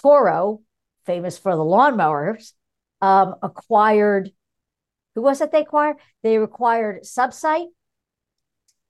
Toro, 0.00 0.62
famous 1.06 1.38
for 1.38 1.54
the 1.54 1.62
lawnmowers, 1.62 2.52
um, 3.00 3.36
acquired. 3.42 4.32
Who 5.14 5.22
was 5.22 5.40
it 5.40 5.52
they 5.52 5.60
acquired? 5.60 5.96
They 6.22 6.36
acquired 6.36 7.02
Subsite 7.02 7.66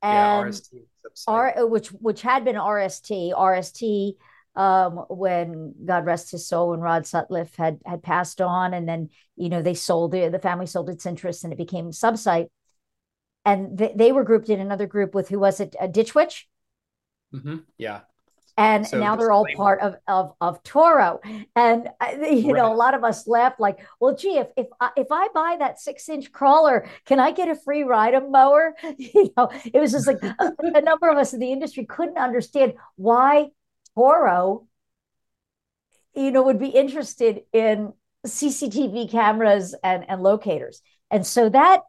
and 0.02 0.54
yeah, 0.72 0.78
RST, 0.80 1.24
R, 1.26 1.66
which 1.66 1.88
which 1.88 2.22
had 2.22 2.44
been 2.44 2.56
RST. 2.56 3.32
RST 3.32 4.14
um, 4.54 5.04
when 5.08 5.74
God 5.84 6.04
rest 6.04 6.30
his 6.30 6.46
soul, 6.46 6.70
when 6.70 6.80
Rod 6.80 7.04
Sutliff 7.04 7.56
had 7.56 7.80
had 7.86 8.02
passed 8.02 8.40
on, 8.40 8.74
and 8.74 8.88
then 8.88 9.10
you 9.36 9.48
know 9.48 9.62
they 9.62 9.74
sold 9.74 10.14
it, 10.14 10.32
the 10.32 10.38
family 10.38 10.66
sold 10.66 10.90
its 10.90 11.06
interest, 11.06 11.44
and 11.44 11.52
it 11.52 11.56
became 11.56 11.90
Subsite 11.90 12.48
and 13.44 13.78
th- 13.78 13.96
they 13.96 14.12
were 14.12 14.24
grouped 14.24 14.48
in 14.48 14.60
another 14.60 14.86
group 14.86 15.14
with 15.14 15.28
who 15.28 15.38
was 15.38 15.60
it? 15.60 15.74
A 15.80 15.88
Ditch 15.88 16.14
Witch. 16.14 16.48
Mm-hmm. 17.34 17.58
Yeah. 17.78 18.00
And 18.58 18.86
so 18.86 18.98
now 18.98 19.16
they're 19.16 19.32
all 19.32 19.46
part 19.56 19.80
of, 19.80 19.96
of 20.06 20.34
of 20.38 20.62
Toro, 20.62 21.20
and 21.56 21.88
uh, 21.98 22.10
you 22.20 22.52
right. 22.52 22.60
know 22.60 22.70
a 22.70 22.76
lot 22.76 22.92
of 22.92 23.02
us 23.02 23.26
left 23.26 23.58
like, 23.58 23.78
well, 23.98 24.14
gee, 24.14 24.36
if 24.36 24.48
if 24.58 24.66
I, 24.78 24.90
if 24.94 25.06
I 25.10 25.28
buy 25.28 25.56
that 25.58 25.80
six 25.80 26.06
inch 26.10 26.30
crawler, 26.32 26.86
can 27.06 27.18
I 27.18 27.30
get 27.30 27.48
a 27.48 27.56
free 27.56 27.82
ride 27.82 28.12
a 28.12 28.20
mower? 28.20 28.74
you 28.98 29.32
know, 29.38 29.48
it 29.64 29.80
was 29.80 29.92
just 29.92 30.06
like 30.06 30.22
a, 30.38 30.52
a 30.58 30.82
number 30.82 31.08
of 31.08 31.16
us 31.16 31.32
in 31.32 31.40
the 31.40 31.50
industry 31.50 31.86
couldn't 31.86 32.18
understand 32.18 32.74
why 32.96 33.48
Toro, 33.94 34.66
you 36.14 36.30
know, 36.30 36.42
would 36.42 36.58
be 36.58 36.68
interested 36.68 37.42
in 37.52 37.92
CCTV 38.26 39.10
cameras 39.10 39.74
and 39.82 40.08
and 40.08 40.22
locators, 40.22 40.82
and 41.10 41.26
so 41.26 41.48
that 41.48 41.82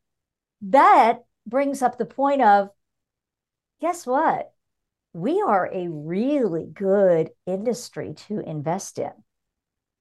that 0.61 1.19
brings 1.45 1.81
up 1.81 1.97
the 1.97 2.05
point 2.05 2.41
of 2.41 2.69
guess 3.81 4.07
what? 4.07 4.51
We 5.13 5.41
are 5.41 5.69
a 5.71 5.89
really 5.89 6.65
good 6.65 7.29
industry 7.45 8.15
to 8.27 8.39
invest 8.39 8.97
in 8.97 9.11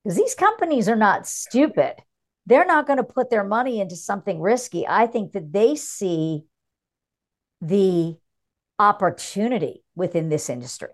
because 0.03 0.17
these 0.17 0.35
companies 0.35 0.89
are 0.89 0.97
not 0.97 1.27
stupid. 1.27 1.97
They're 2.47 2.65
not 2.65 2.87
going 2.87 2.97
to 2.97 3.05
put 3.05 3.29
their 3.29 3.45
money 3.45 3.81
into 3.81 3.95
something 3.97 4.41
risky. 4.41 4.87
I 4.87 5.07
think 5.07 5.33
that 5.33 5.53
they 5.53 5.77
see 5.77 6.45
the 7.61 8.17
opportunity 8.79 9.85
within 9.95 10.29
this 10.29 10.49
industry 10.49 10.89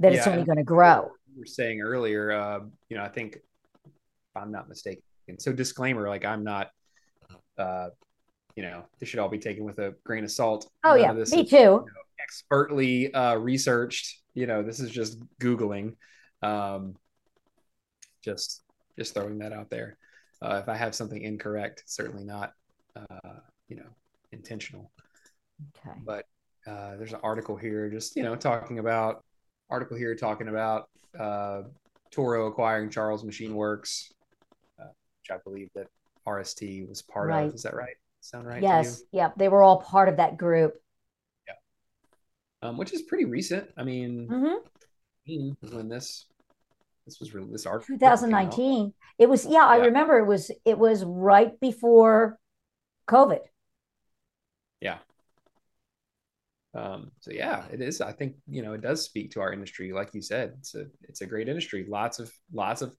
that 0.00 0.12
yeah, 0.12 0.18
it's 0.18 0.26
only 0.26 0.44
going 0.44 0.58
to 0.58 0.64
grow. 0.64 1.10
You 1.32 1.40
were 1.40 1.46
saying 1.46 1.80
earlier, 1.80 2.32
uh, 2.32 2.60
you 2.88 2.96
know, 2.96 3.02
I 3.02 3.08
think 3.08 3.36
if 3.36 4.36
I'm 4.36 4.52
not 4.52 4.68
mistaken. 4.68 5.02
So 5.38 5.52
disclaimer, 5.52 6.08
like 6.08 6.24
I'm 6.24 6.44
not 6.44 6.70
uh, 7.58 7.88
you 8.54 8.62
know, 8.62 8.84
this 8.98 9.08
should 9.08 9.18
all 9.18 9.28
be 9.28 9.38
taken 9.38 9.64
with 9.64 9.78
a 9.78 9.94
grain 10.04 10.24
of 10.24 10.30
salt. 10.30 10.70
Oh 10.84 10.90
None 10.90 11.00
yeah, 11.00 11.12
me 11.12 11.20
is, 11.22 11.30
too. 11.30 11.56
You 11.56 11.62
know, 11.62 11.86
expertly 12.22 13.12
uh, 13.12 13.34
researched. 13.36 14.20
You 14.34 14.46
know, 14.46 14.62
this 14.62 14.80
is 14.80 14.90
just 14.90 15.18
googling, 15.40 15.96
um, 16.42 16.96
just 18.22 18.62
Just 18.96 19.14
throwing 19.14 19.38
that 19.38 19.52
out 19.52 19.68
there. 19.68 19.98
Uh, 20.40 20.60
if 20.62 20.68
I 20.68 20.76
have 20.76 20.94
something 20.94 21.20
incorrect, 21.20 21.82
certainly 21.86 22.24
not, 22.24 22.52
uh, 22.94 23.40
you 23.68 23.76
know, 23.76 23.88
intentional. 24.32 24.90
Okay. 25.78 25.98
But 26.04 26.26
uh, 26.66 26.96
there's 26.96 27.12
an 27.12 27.20
article 27.22 27.56
here, 27.56 27.88
just 27.90 28.16
you 28.16 28.22
know, 28.22 28.36
talking 28.36 28.78
about 28.78 29.22
article 29.70 29.96
here 29.96 30.14
talking 30.14 30.48
about 30.48 30.88
uh, 31.18 31.62
Toro 32.10 32.46
acquiring 32.46 32.90
Charles 32.90 33.24
Machine 33.24 33.54
Works, 33.54 34.12
uh, 34.80 34.86
which 35.20 35.30
I 35.30 35.38
believe 35.42 35.70
that 35.74 35.88
RST 36.26 36.88
was 36.88 37.02
part 37.02 37.28
right. 37.28 37.48
of. 37.48 37.54
Is 37.54 37.62
that 37.62 37.74
right? 37.74 37.96
Sound 38.20 38.46
right? 38.46 38.62
Yes. 38.62 39.02
Yep. 39.12 39.34
They 39.36 39.48
were 39.48 39.62
all 39.62 39.80
part 39.80 40.08
of 40.08 40.16
that 40.16 40.36
group. 40.36 40.74
Yeah. 41.46 42.68
Um, 42.68 42.76
which 42.76 42.92
is 42.92 43.02
pretty 43.02 43.24
recent. 43.24 43.70
I 43.76 43.84
mean, 43.84 44.28
mm-hmm. 44.28 45.76
when 45.76 45.88
this 45.88 46.26
this 47.06 47.20
was 47.20 47.32
really 47.32 47.50
this 47.50 47.66
article 47.66 47.94
2019 47.94 48.92
it 49.18 49.28
was 49.28 49.44
yeah, 49.44 49.52
yeah, 49.52 49.66
i 49.66 49.76
remember 49.76 50.18
it 50.18 50.26
was 50.26 50.50
it 50.64 50.76
was 50.76 51.04
right 51.04 51.58
before 51.60 52.38
covid 53.08 53.40
yeah 54.80 54.98
um, 56.76 57.10
so 57.20 57.30
yeah 57.32 57.64
it 57.72 57.80
is 57.80 58.00
i 58.00 58.12
think 58.12 58.34
you 58.48 58.62
know 58.62 58.72
it 58.72 58.80
does 58.80 59.02
speak 59.02 59.30
to 59.30 59.40
our 59.40 59.52
industry 59.52 59.92
like 59.92 60.10
you 60.12 60.22
said 60.22 60.54
it's 60.58 60.74
a 60.74 60.86
it's 61.02 61.20
a 61.20 61.26
great 61.26 61.48
industry 61.48 61.86
lots 61.88 62.18
of 62.18 62.32
lots 62.52 62.82
of 62.82 62.94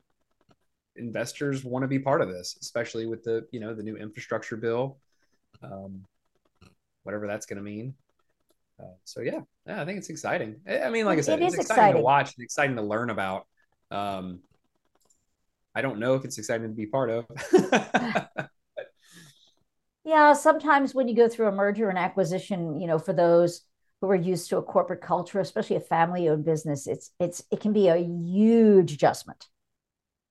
investors 0.96 1.63
want 1.63 1.84
to 1.84 1.88
be 1.88 2.00
part 2.00 2.22
of 2.22 2.29
this 2.29 2.57
especially 2.62 3.05
with 3.05 3.24
the 3.24 3.46
you 3.51 3.60
know 3.60 3.74
the 3.74 3.84
new 3.84 3.96
infrastructure 3.96 4.57
bill 4.57 4.98
um, 5.62 6.03
whatever 7.03 7.27
that's 7.27 7.46
going 7.46 7.57
to 7.57 7.63
mean 7.63 7.93
uh, 8.79 8.86
so 9.03 9.22
yeah, 9.22 9.39
yeah, 9.65 9.81
I 9.81 9.86
think 9.86 9.98
it's 9.98 10.10
exciting. 10.10 10.57
I 10.69 10.89
mean, 10.89 11.05
like 11.05 11.17
I 11.17 11.22
said, 11.22 11.41
it 11.41 11.46
it's 11.46 11.55
exciting, 11.55 11.84
exciting, 11.84 11.96
to 11.98 12.03
watch 12.03 12.36
and 12.36 12.43
exciting 12.43 12.75
to 12.75 12.84
learn 12.84 13.10
about. 13.10 13.48
Um, 13.89 14.41
I 15.74 15.81
don't 15.81 16.00
know 16.00 16.15
if 16.15 16.25
it's 16.25 16.38
exciting 16.38 16.67
to 16.67 16.74
be 16.74 16.86
part 16.86 17.10
of. 17.10 17.25
yeah, 20.08 20.32
sometimes 20.32 20.96
when 20.96 21.10
you 21.10 21.16
go 21.16 21.28
through 21.28 21.48
a 21.48 21.52
merger 21.52 21.90
and 21.90 21.98
acquisition, 21.98 22.80
you 22.80 22.88
know, 22.88 22.98
for 22.98 23.12
those 23.12 23.64
who 24.00 24.10
are 24.10 24.16
used 24.16 24.50
to 24.50 24.58
a 24.58 24.64
corporate 24.64 25.02
culture, 25.02 25.42
especially 25.42 25.76
a 25.76 25.82
family-owned 25.82 26.46
business, 26.46 26.88
it's 26.88 27.12
it's 27.20 27.44
it 27.52 27.60
can 27.60 27.74
be 27.74 27.90
a 27.90 27.98
huge 27.98 28.94
adjustment. 28.94 29.46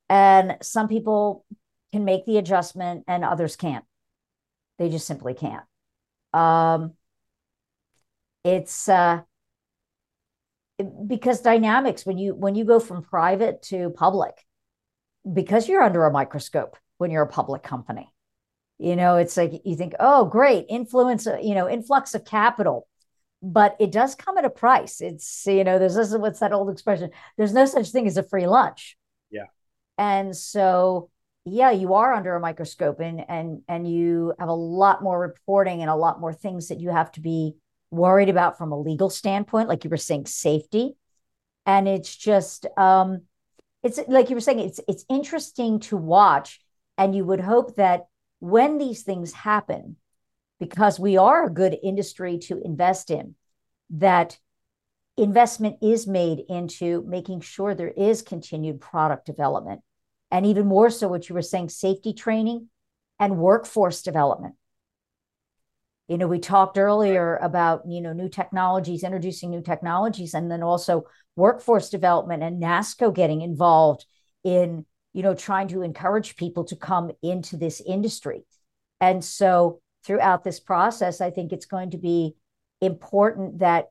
And 0.08 0.56
some 0.62 0.88
people 0.88 1.44
can 1.92 2.06
make 2.06 2.24
the 2.24 2.38
adjustment 2.38 3.04
and 3.06 3.22
others 3.22 3.54
can't. 3.54 3.84
They 4.78 4.88
just 4.88 5.06
simply 5.06 5.34
can't. 5.34 5.64
Um, 6.32 6.94
it's 8.44 8.88
uh, 8.88 9.20
because 11.06 11.42
dynamics 11.42 12.06
when 12.06 12.16
you 12.16 12.34
when 12.34 12.54
you 12.54 12.64
go 12.64 12.80
from 12.80 13.02
private 13.02 13.60
to 13.64 13.90
public 13.90 14.42
because 15.30 15.68
you're 15.68 15.82
under 15.82 16.06
a 16.06 16.10
microscope 16.10 16.78
when 16.96 17.10
you're 17.10 17.24
a 17.24 17.28
public 17.28 17.62
company 17.62 18.10
you 18.78 18.96
know 18.96 19.16
it's 19.16 19.36
like 19.36 19.52
you 19.64 19.76
think 19.76 19.94
oh 20.00 20.26
great 20.26 20.66
influence 20.68 21.26
you 21.42 21.54
know 21.54 21.68
influx 21.68 22.14
of 22.14 22.24
capital. 22.24 22.86
But 23.42 23.76
it 23.78 23.92
does 23.92 24.14
come 24.14 24.38
at 24.38 24.46
a 24.46 24.50
price. 24.50 25.00
It's 25.00 25.46
you 25.46 25.64
know 25.64 25.78
there's 25.78 25.94
this 25.94 26.14
what's 26.16 26.40
that 26.40 26.52
old 26.52 26.70
expression? 26.70 27.10
There's 27.36 27.52
no 27.52 27.66
such 27.66 27.90
thing 27.90 28.06
as 28.06 28.16
a 28.16 28.22
free 28.22 28.46
lunch. 28.46 28.96
Yeah. 29.30 29.46
And 29.98 30.36
so 30.36 31.10
yeah 31.44 31.70
you 31.70 31.94
are 31.94 32.12
under 32.12 32.34
a 32.34 32.40
microscope 32.40 32.98
and 32.98 33.24
and 33.28 33.62
and 33.68 33.88
you 33.88 34.34
have 34.40 34.48
a 34.48 34.52
lot 34.52 35.02
more 35.02 35.20
reporting 35.20 35.80
and 35.80 35.88
a 35.88 35.94
lot 35.94 36.20
more 36.20 36.32
things 36.32 36.68
that 36.68 36.80
you 36.80 36.90
have 36.90 37.12
to 37.12 37.20
be 37.20 37.54
worried 37.90 38.28
about 38.28 38.58
from 38.58 38.72
a 38.72 38.80
legal 38.80 39.10
standpoint, 39.10 39.68
like 39.68 39.84
you 39.84 39.90
were 39.90 39.96
saying, 39.96 40.26
safety. 40.26 40.96
And 41.64 41.88
it's 41.88 42.14
just, 42.14 42.66
um, 42.76 43.22
it's 43.82 43.98
like 44.08 44.30
you 44.30 44.36
were 44.36 44.40
saying, 44.40 44.60
it's 44.60 44.80
it's 44.88 45.04
interesting 45.08 45.80
to 45.80 45.96
watch, 45.96 46.60
and 46.98 47.14
you 47.14 47.24
would 47.24 47.40
hope 47.40 47.76
that 47.76 48.06
when 48.40 48.78
these 48.78 49.02
things 49.02 49.32
happen, 49.32 49.96
because 50.58 50.98
we 50.98 51.16
are 51.16 51.46
a 51.46 51.52
good 51.52 51.76
industry 51.82 52.38
to 52.38 52.60
invest 52.64 53.10
in, 53.10 53.34
that 53.90 54.38
investment 55.16 55.76
is 55.82 56.06
made 56.06 56.40
into 56.48 57.02
making 57.06 57.40
sure 57.40 57.74
there 57.74 57.88
is 57.88 58.22
continued 58.22 58.80
product 58.80 59.26
development, 59.26 59.80
and 60.30 60.44
even 60.44 60.66
more 60.66 60.90
so, 60.90 61.08
what 61.08 61.28
you 61.28 61.34
were 61.34 61.42
saying, 61.42 61.68
safety 61.68 62.12
training 62.12 62.68
and 63.18 63.38
workforce 63.38 64.02
development. 64.02 64.54
You 66.08 66.18
know 66.18 66.28
we 66.28 66.38
talked 66.38 66.78
earlier 66.78 67.36
about 67.36 67.82
you 67.88 68.00
know 68.00 68.12
new 68.12 68.28
technologies 68.28 69.02
introducing 69.02 69.50
new 69.50 69.62
technologies 69.62 70.34
and 70.34 70.50
then 70.50 70.62
also 70.62 71.04
workforce 71.34 71.90
development 71.90 72.42
and 72.42 72.62
NASSCO 72.62 73.12
getting 73.12 73.40
involved 73.40 74.06
in 74.44 74.86
you 75.16 75.22
know 75.22 75.34
trying 75.34 75.68
to 75.68 75.82
encourage 75.82 76.36
people 76.36 76.64
to 76.64 76.76
come 76.76 77.10
into 77.22 77.56
this 77.56 77.80
industry. 77.80 78.44
And 79.00 79.24
so 79.24 79.80
throughout 80.04 80.44
this 80.44 80.60
process 80.60 81.20
i 81.20 81.30
think 81.30 81.52
it's 81.52 81.66
going 81.66 81.90
to 81.90 81.98
be 81.98 82.36
important 82.80 83.58
that 83.58 83.86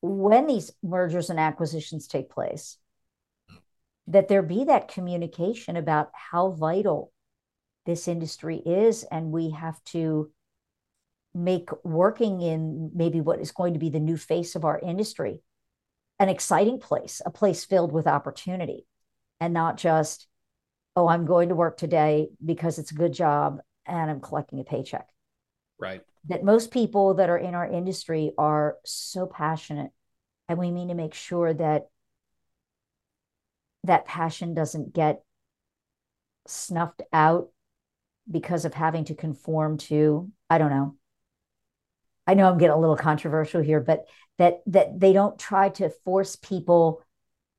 when 0.00 0.46
these 0.46 0.72
mergers 0.82 1.28
and 1.28 1.38
acquisitions 1.38 2.06
take 2.06 2.30
place 2.30 2.78
that 4.06 4.28
there 4.28 4.42
be 4.42 4.64
that 4.64 4.88
communication 4.88 5.76
about 5.76 6.10
how 6.14 6.50
vital 6.50 7.12
this 7.86 8.08
industry 8.08 8.56
is. 8.58 9.04
And 9.04 9.32
we 9.32 9.50
have 9.50 9.82
to 9.86 10.30
make 11.34 11.68
working 11.84 12.40
in 12.40 12.90
maybe 12.94 13.20
what 13.20 13.40
is 13.40 13.52
going 13.52 13.74
to 13.74 13.78
be 13.78 13.90
the 13.90 14.00
new 14.00 14.16
face 14.16 14.54
of 14.56 14.64
our 14.64 14.78
industry 14.78 15.42
an 16.18 16.30
exciting 16.30 16.80
place 16.80 17.20
a 17.26 17.30
place 17.30 17.66
filled 17.66 17.92
with 17.92 18.06
opportunity 18.06 18.86
and 19.40 19.52
not 19.52 19.76
just 19.76 20.26
oh 20.94 21.08
i'm 21.08 21.26
going 21.26 21.48
to 21.48 21.54
work 21.54 21.76
today 21.76 22.28
because 22.44 22.78
it's 22.78 22.90
a 22.90 22.96
good 22.96 23.12
job 23.12 23.58
and 23.86 24.10
i'm 24.10 24.20
collecting 24.20 24.60
a 24.60 24.64
paycheck. 24.64 25.08
Right. 25.78 26.02
That 26.28 26.42
most 26.42 26.70
people 26.70 27.14
that 27.14 27.30
are 27.30 27.38
in 27.38 27.54
our 27.54 27.66
industry 27.66 28.32
are 28.38 28.76
so 28.84 29.26
passionate 29.26 29.90
and 30.48 30.58
we 30.58 30.70
mean 30.70 30.88
to 30.88 30.94
make 30.94 31.14
sure 31.14 31.52
that 31.52 31.88
that 33.84 34.06
passion 34.06 34.54
doesn't 34.54 34.94
get 34.94 35.22
snuffed 36.46 37.02
out 37.12 37.48
because 38.30 38.64
of 38.64 38.74
having 38.74 39.04
to 39.04 39.14
conform 39.14 39.78
to 39.78 40.30
i 40.50 40.58
don't 40.58 40.70
know. 40.70 40.96
I 42.26 42.34
know 42.34 42.48
i'm 42.48 42.58
getting 42.58 42.74
a 42.74 42.80
little 42.80 42.96
controversial 42.96 43.62
here 43.62 43.80
but 43.80 44.06
that 44.38 44.62
that 44.66 44.98
they 44.98 45.12
don't 45.12 45.38
try 45.38 45.68
to 45.70 45.90
force 46.04 46.36
people 46.36 47.04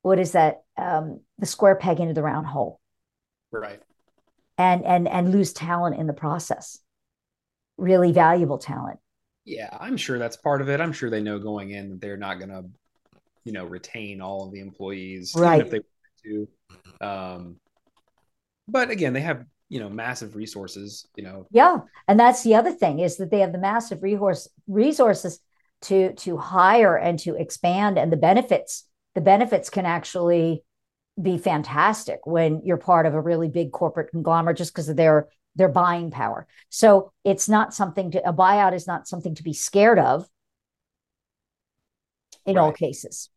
what 0.02 0.18
is 0.18 0.32
that 0.32 0.62
um, 0.76 1.20
the 1.38 1.46
square 1.46 1.76
peg 1.76 2.00
into 2.00 2.14
the 2.14 2.22
round 2.22 2.46
hole. 2.46 2.80
Right. 3.50 3.80
And 4.56 4.84
and 4.84 5.08
and 5.08 5.32
lose 5.32 5.52
talent 5.52 5.96
in 5.96 6.06
the 6.06 6.12
process. 6.12 6.78
Really 7.76 8.12
valuable 8.12 8.58
talent. 8.58 8.98
Yeah 9.44 9.68
i'm 9.80 9.96
sure 9.96 10.18
that's 10.18 10.36
part 10.36 10.60
of 10.60 10.68
it. 10.68 10.80
I'm 10.80 10.92
sure 10.92 11.10
they 11.10 11.22
know 11.22 11.38
going 11.38 11.70
in 11.70 11.90
that 11.90 12.00
they're 12.00 12.16
not 12.16 12.38
going 12.38 12.50
to 12.50 12.64
you 13.44 13.52
know 13.52 13.64
retain 13.64 14.20
all 14.20 14.44
of 14.44 14.52
the 14.52 14.60
employees 14.60 15.34
right 15.36 15.62
if 15.62 15.70
they 15.70 15.80
want 15.80 16.48
to. 17.00 17.06
Um 17.06 17.56
but 18.66 18.90
again 18.90 19.12
they 19.12 19.20
have 19.20 19.44
you 19.68 19.80
know 19.80 19.88
massive 19.88 20.34
resources 20.34 21.06
you 21.16 21.22
know. 21.22 21.46
Yeah 21.50 21.78
and 22.08 22.18
that's 22.18 22.42
the 22.42 22.56
other 22.56 22.72
thing 22.72 22.98
is 22.98 23.16
that 23.18 23.30
they 23.30 23.40
have 23.40 23.52
the 23.52 23.58
massive 23.58 24.02
resource 24.02 24.48
resources 24.66 25.40
to 25.82 26.12
to 26.14 26.36
hire 26.36 26.96
and 26.96 27.18
to 27.20 27.36
expand 27.36 27.96
and 27.96 28.12
the 28.12 28.16
benefits 28.16 28.84
the 29.14 29.20
benefits 29.20 29.70
can 29.70 29.86
actually 29.86 30.64
be 31.20 31.38
fantastic 31.38 32.20
when 32.24 32.62
you're 32.64 32.76
part 32.76 33.06
of 33.06 33.14
a 33.14 33.20
really 33.20 33.48
big 33.48 33.72
corporate 33.72 34.10
conglomerate 34.10 34.56
just 34.56 34.72
because 34.72 34.88
of 34.88 34.96
their 34.96 35.28
their 35.56 35.68
buying 35.68 36.10
power. 36.10 36.46
So 36.68 37.12
it's 37.24 37.48
not 37.48 37.74
something 37.74 38.12
to 38.12 38.28
a 38.28 38.32
buyout 38.32 38.74
is 38.74 38.86
not 38.86 39.08
something 39.08 39.34
to 39.34 39.42
be 39.42 39.52
scared 39.52 39.98
of 39.98 40.28
in 42.46 42.56
right. 42.56 42.62
all 42.62 42.72
cases. 42.72 43.28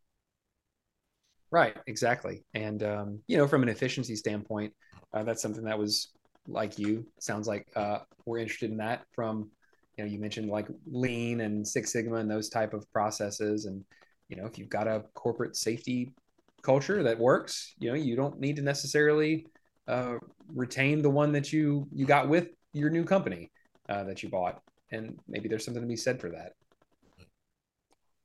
Right 1.49 1.75
exactly. 1.87 2.45
And 2.53 2.83
um, 2.83 3.19
you 3.27 3.37
know 3.37 3.47
from 3.47 3.63
an 3.63 3.69
efficiency 3.69 4.15
standpoint 4.15 4.73
uh, 5.13 5.23
that's 5.23 5.41
something 5.41 5.63
that 5.63 5.79
was 5.79 6.09
like 6.47 6.79
you 6.79 7.05
sounds 7.19 7.47
like 7.47 7.67
uh, 7.75 7.99
we're 8.25 8.39
interested 8.39 8.71
in 8.71 8.77
that 8.77 9.03
from 9.13 9.49
you 9.97 10.03
know 10.03 10.09
you 10.09 10.19
mentioned 10.19 10.49
like 10.49 10.67
lean 10.85 11.41
and 11.41 11.67
six 11.67 11.91
sigma 11.91 12.17
and 12.17 12.29
those 12.29 12.49
type 12.49 12.73
of 12.73 12.89
processes. 12.91 13.65
And 13.65 13.83
you 14.29 14.37
know 14.37 14.45
if 14.45 14.59
you've 14.59 14.69
got 14.69 14.87
a 14.87 15.05
corporate 15.15 15.55
safety 15.55 16.13
culture 16.61 17.03
that 17.03 17.19
works 17.19 17.73
you 17.79 17.89
know 17.89 17.95
you 17.95 18.15
don't 18.15 18.39
need 18.39 18.55
to 18.55 18.61
necessarily 18.61 19.45
uh, 19.87 20.15
retain 20.47 21.01
the 21.01 21.09
one 21.09 21.31
that 21.31 21.51
you 21.51 21.87
you 21.91 22.05
got 22.05 22.29
with 22.29 22.49
your 22.73 22.89
new 22.89 23.03
company 23.03 23.51
uh, 23.89 24.03
that 24.05 24.23
you 24.23 24.29
bought. 24.29 24.61
And 24.91 25.19
maybe 25.27 25.47
there's 25.47 25.65
something 25.65 25.83
to 25.83 25.87
be 25.87 25.95
said 25.95 26.19
for 26.19 26.29
that. 26.29 26.53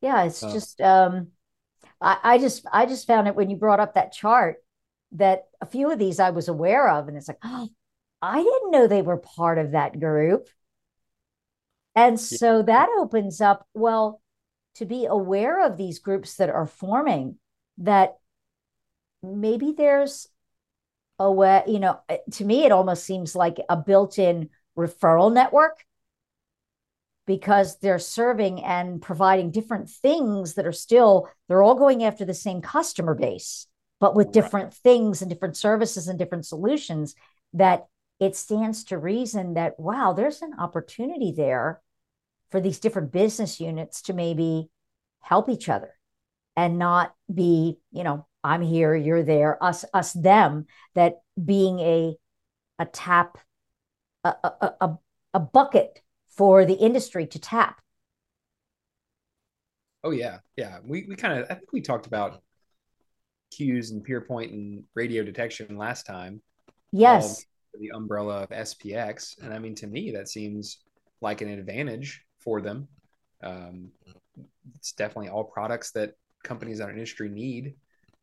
Yeah 0.00 0.24
it's 0.24 0.42
uh, 0.42 0.52
just 0.52 0.80
um 0.80 1.28
I, 2.00 2.18
I 2.22 2.38
just 2.38 2.66
i 2.72 2.86
just 2.86 3.06
found 3.06 3.26
it 3.28 3.34
when 3.34 3.50
you 3.50 3.56
brought 3.56 3.80
up 3.80 3.94
that 3.94 4.12
chart 4.12 4.56
that 5.12 5.44
a 5.60 5.66
few 5.66 5.90
of 5.90 5.98
these 5.98 6.20
i 6.20 6.30
was 6.30 6.48
aware 6.48 6.88
of 6.88 7.08
and 7.08 7.16
it's 7.16 7.28
like 7.28 7.38
oh 7.44 7.68
I 8.22 8.42
didn't 8.42 8.70
know 8.70 8.86
they 8.86 9.02
were 9.02 9.18
part 9.18 9.58
of 9.58 9.72
that 9.72 10.00
group. 10.00 10.48
And 11.94 12.18
so 12.18 12.62
that 12.62 12.88
opens 12.98 13.40
up, 13.40 13.66
well, 13.74 14.20
to 14.76 14.86
be 14.86 15.06
aware 15.06 15.64
of 15.64 15.76
these 15.76 15.98
groups 15.98 16.36
that 16.36 16.48
are 16.50 16.66
forming, 16.66 17.38
that 17.78 18.16
maybe 19.23 19.73
there's 19.76 20.28
a 21.18 21.30
way, 21.30 21.62
you 21.66 21.80
know, 21.80 22.00
to 22.32 22.44
me, 22.44 22.64
it 22.64 22.73
almost 22.73 23.04
seems 23.04 23.35
like 23.35 23.58
a 23.68 23.76
built 23.76 24.18
in 24.18 24.50
referral 24.76 25.32
network 25.32 25.85
because 27.26 27.78
they're 27.78 27.99
serving 27.99 28.62
and 28.62 29.02
providing 29.02 29.50
different 29.50 29.90
things 29.90 30.54
that 30.54 30.66
are 30.66 30.73
still, 30.73 31.28
they're 31.49 31.62
all 31.62 31.75
going 31.75 32.04
after 32.04 32.25
the 32.25 32.35
same 32.35 32.61
customer 32.61 33.14
base, 33.14 33.66
but 33.99 34.14
with 34.14 34.32
different 34.32 34.66
right. 34.66 34.75
things 34.75 35.23
and 35.23 35.30
different 35.30 35.56
services 35.56 36.06
and 36.06 36.18
different 36.18 36.46
solutions 36.46 37.14
that 37.54 37.87
it 38.20 38.37
stands 38.37 38.85
to 38.85 38.99
reason 38.99 39.54
that, 39.54 39.78
wow, 39.78 40.12
there's 40.12 40.42
an 40.42 40.52
opportunity 40.58 41.32
there 41.37 41.80
for 42.50 42.61
these 42.61 42.78
different 42.78 43.12
business 43.12 43.58
units 43.61 44.02
to 44.02 44.12
maybe 44.12 44.68
help 45.20 45.49
each 45.49 45.68
other 45.68 45.92
and 46.56 46.78
not 46.78 47.12
be, 47.32 47.78
you 47.90 48.04
know, 48.04 48.26
I'm 48.46 48.62
here, 48.62 48.94
you're 48.94 49.24
there, 49.24 49.62
us, 49.62 49.84
us, 49.92 50.12
them, 50.12 50.66
that 50.94 51.16
being 51.42 51.80
a 51.80 52.16
a 52.78 52.86
tap, 52.86 53.38
a, 54.22 54.34
a, 54.44 54.74
a, 54.80 54.98
a 55.34 55.40
bucket 55.40 56.00
for 56.28 56.64
the 56.64 56.74
industry 56.74 57.26
to 57.26 57.40
tap. 57.40 57.80
Oh 60.04 60.12
yeah. 60.12 60.38
Yeah. 60.56 60.78
We 60.84 61.06
we 61.08 61.16
kind 61.16 61.40
of 61.40 61.46
I 61.50 61.54
think 61.54 61.72
we 61.72 61.80
talked 61.80 62.06
about 62.06 62.40
CUES 63.50 63.90
and 63.90 64.06
Pearpoint 64.06 64.52
and 64.52 64.84
Radiodetection 64.96 65.76
last 65.76 66.06
time. 66.06 66.40
Yes. 66.92 67.44
The 67.80 67.90
umbrella 67.94 68.44
of 68.44 68.50
SPX. 68.50 69.42
And 69.42 69.52
I 69.52 69.58
mean 69.58 69.74
to 69.76 69.88
me 69.88 70.12
that 70.12 70.28
seems 70.28 70.78
like 71.20 71.40
an 71.40 71.48
advantage 71.48 72.22
for 72.38 72.60
them. 72.60 72.86
Um, 73.42 73.90
it's 74.76 74.92
definitely 74.92 75.30
all 75.30 75.44
products 75.44 75.90
that 75.92 76.12
companies 76.44 76.78
in 76.78 76.86
our 76.86 76.92
industry 76.92 77.28
need. 77.28 77.74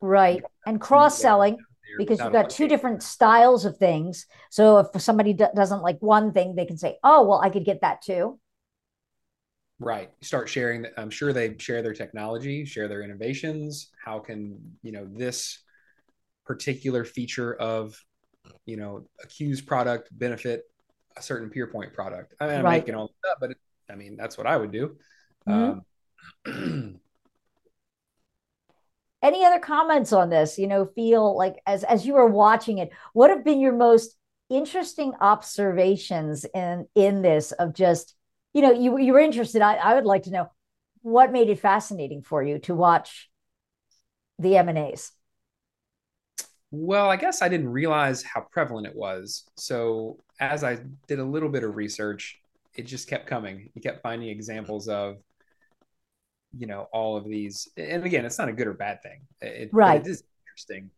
Right. 0.04 0.44
And 0.66 0.82
cross 0.82 1.18
selling 1.18 1.58
because 1.98 2.20
you've 2.20 2.34
got 2.34 2.50
two 2.50 2.68
different 2.68 3.02
styles 3.02 3.64
of 3.64 3.78
things. 3.78 4.26
So 4.50 4.80
if 4.80 5.02
somebody 5.02 5.32
d- 5.32 5.46
doesn't 5.56 5.82
like 5.82 5.98
one 6.02 6.34
thing, 6.34 6.56
they 6.56 6.66
can 6.66 6.78
say, 6.78 6.98
"Oh, 7.06 7.26
well, 7.26 7.40
I 7.42 7.50
could 7.50 7.64
get 7.64 7.80
that 7.82 8.02
too." 8.02 8.38
Right. 9.80 10.12
Start 10.20 10.50
sharing. 10.50 10.88
I'm 10.98 11.10
sure 11.10 11.32
they 11.32 11.56
share 11.58 11.82
their 11.82 11.94
technology, 11.94 12.66
share 12.66 12.90
their 12.90 13.02
innovations. 13.02 13.92
How 14.04 14.20
can 14.20 14.76
you 14.82 14.92
know 14.92 15.08
this 15.10 15.60
particular 16.46 17.06
feature 17.06 17.54
of 17.56 17.98
you 18.66 18.76
know 18.76 19.08
a 19.24 19.28
CUES 19.28 19.62
product 19.62 20.10
benefit 20.12 20.64
a 21.16 21.22
certain 21.22 21.50
Pearpoint 21.50 21.94
product? 21.94 22.34
I 22.42 22.48
mean, 22.48 22.58
I'm 22.58 22.66
right. 22.66 22.82
making 22.82 22.96
all 22.96 23.10
that 23.24 23.38
but 23.40 23.52
it, 23.52 23.58
I 23.90 23.96
mean 23.96 24.18
that's 24.18 24.38
what 24.38 24.48
I 24.48 24.58
would 24.58 24.72
do. 24.72 24.98
Mm-hmm. 25.48 25.80
Um, 26.52 27.00
any 29.24 29.46
other 29.46 29.60
comments 29.60 30.14
on 30.14 30.30
this? 30.30 30.60
You 30.60 30.68
know 30.68 30.86
feel 30.86 31.36
like 31.36 31.56
as 31.66 31.84
as 31.84 32.06
you 32.06 32.14
were 32.14 32.28
watching 32.28 32.78
it 32.78 32.92
what 33.14 33.30
have 33.30 33.44
been 33.44 33.60
your 33.60 33.74
most 33.74 34.16
interesting 34.50 35.14
observations 35.20 36.46
in 36.54 36.88
in 36.94 37.22
this 37.22 37.52
of 37.54 37.74
just 37.74 38.16
you 38.54 38.62
know 38.62 38.72
you, 38.72 39.00
you 39.00 39.14
were 39.14 39.20
interested. 39.20 39.62
I, 39.62 39.76
I 39.76 39.96
would 39.96 40.06
like 40.06 40.24
to 40.24 40.32
know 40.32 40.52
what 41.02 41.32
made 41.32 41.50
it 41.50 41.60
fascinating 41.60 42.22
for 42.22 42.44
you 42.44 42.60
to 42.60 42.76
watch 42.76 43.30
the 44.40 44.58
m&as 44.58 45.12
well 46.72 47.08
i 47.08 47.16
guess 47.16 47.42
i 47.44 47.48
didn't 47.48 47.70
realize 47.70 48.24
how 48.24 48.42
prevalent 48.52 48.88
it 48.88 48.96
was. 48.96 49.44
So 49.56 50.18
as 50.40 50.64
i 50.64 50.80
did 51.08 51.20
a 51.20 51.24
little 51.26 51.50
bit 51.50 51.64
of 51.64 51.76
research 51.76 52.40
it 52.76 52.88
just 52.88 53.08
kept 53.08 53.28
coming. 53.28 53.70
You 53.74 53.82
kept 53.82 54.02
finding 54.02 54.30
examples 54.30 54.88
of 54.88 55.18
you 56.58 56.68
know 56.68 56.88
all 56.94 57.18
of 57.18 57.26
these 57.26 57.68
and 57.78 58.06
again 58.06 58.26
it's 58.26 58.38
not 58.38 58.50
a 58.50 58.54
good 58.54 58.68
or 58.68 58.74
bad 58.74 59.02
thing. 59.02 59.22
It, 59.42 59.70
right. 59.72 60.02
it 60.02 60.08
is 60.08 60.24
interesting. 60.48 60.90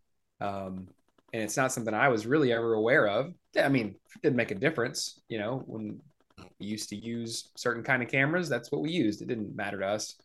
Um 0.41 0.87
and 1.33 1.43
it's 1.43 1.57
not 1.57 1.73
something 1.73 1.93
i 1.93 2.07
was 2.07 2.25
really 2.25 2.53
ever 2.53 2.73
aware 2.73 3.07
of. 3.07 3.33
I 3.61 3.69
mean 3.69 3.95
it 4.15 4.21
didn't 4.21 4.37
make 4.37 4.51
a 4.51 4.55
difference 4.55 5.21
you 5.29 5.37
know 5.37 5.63
when 5.65 5.99
we 6.59 6.67
used 6.67 6.89
to 6.89 6.95
use 6.95 7.49
certain 7.55 7.83
kind 7.83 8.03
of 8.03 8.09
cameras 8.09 8.49
that's 8.49 8.71
what 8.71 8.81
we 8.81 8.91
used. 8.91 9.21
It 9.21 9.27
didn't 9.27 9.55
matter 9.55 9.79
to 9.79 9.87
us 9.87 10.15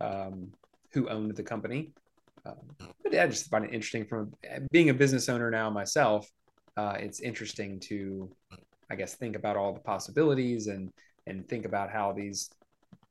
um, 0.00 0.52
who 0.92 1.08
owned 1.08 1.34
the 1.34 1.42
company. 1.42 1.92
Um, 2.44 2.92
but 3.02 3.18
i 3.18 3.26
just 3.26 3.48
find 3.48 3.64
it 3.64 3.72
interesting 3.72 4.04
from 4.06 4.32
being 4.70 4.90
a 4.90 4.94
business 4.94 5.28
owner 5.28 5.50
now 5.50 5.70
myself 5.70 6.28
uh, 6.76 6.96
it's 6.98 7.20
interesting 7.20 7.80
to 7.80 8.30
i 8.90 8.94
guess 8.94 9.14
think 9.14 9.36
about 9.36 9.56
all 9.56 9.72
the 9.72 9.80
possibilities 9.80 10.66
and 10.66 10.92
and 11.26 11.48
think 11.48 11.64
about 11.64 11.90
how 11.90 12.12
these 12.12 12.50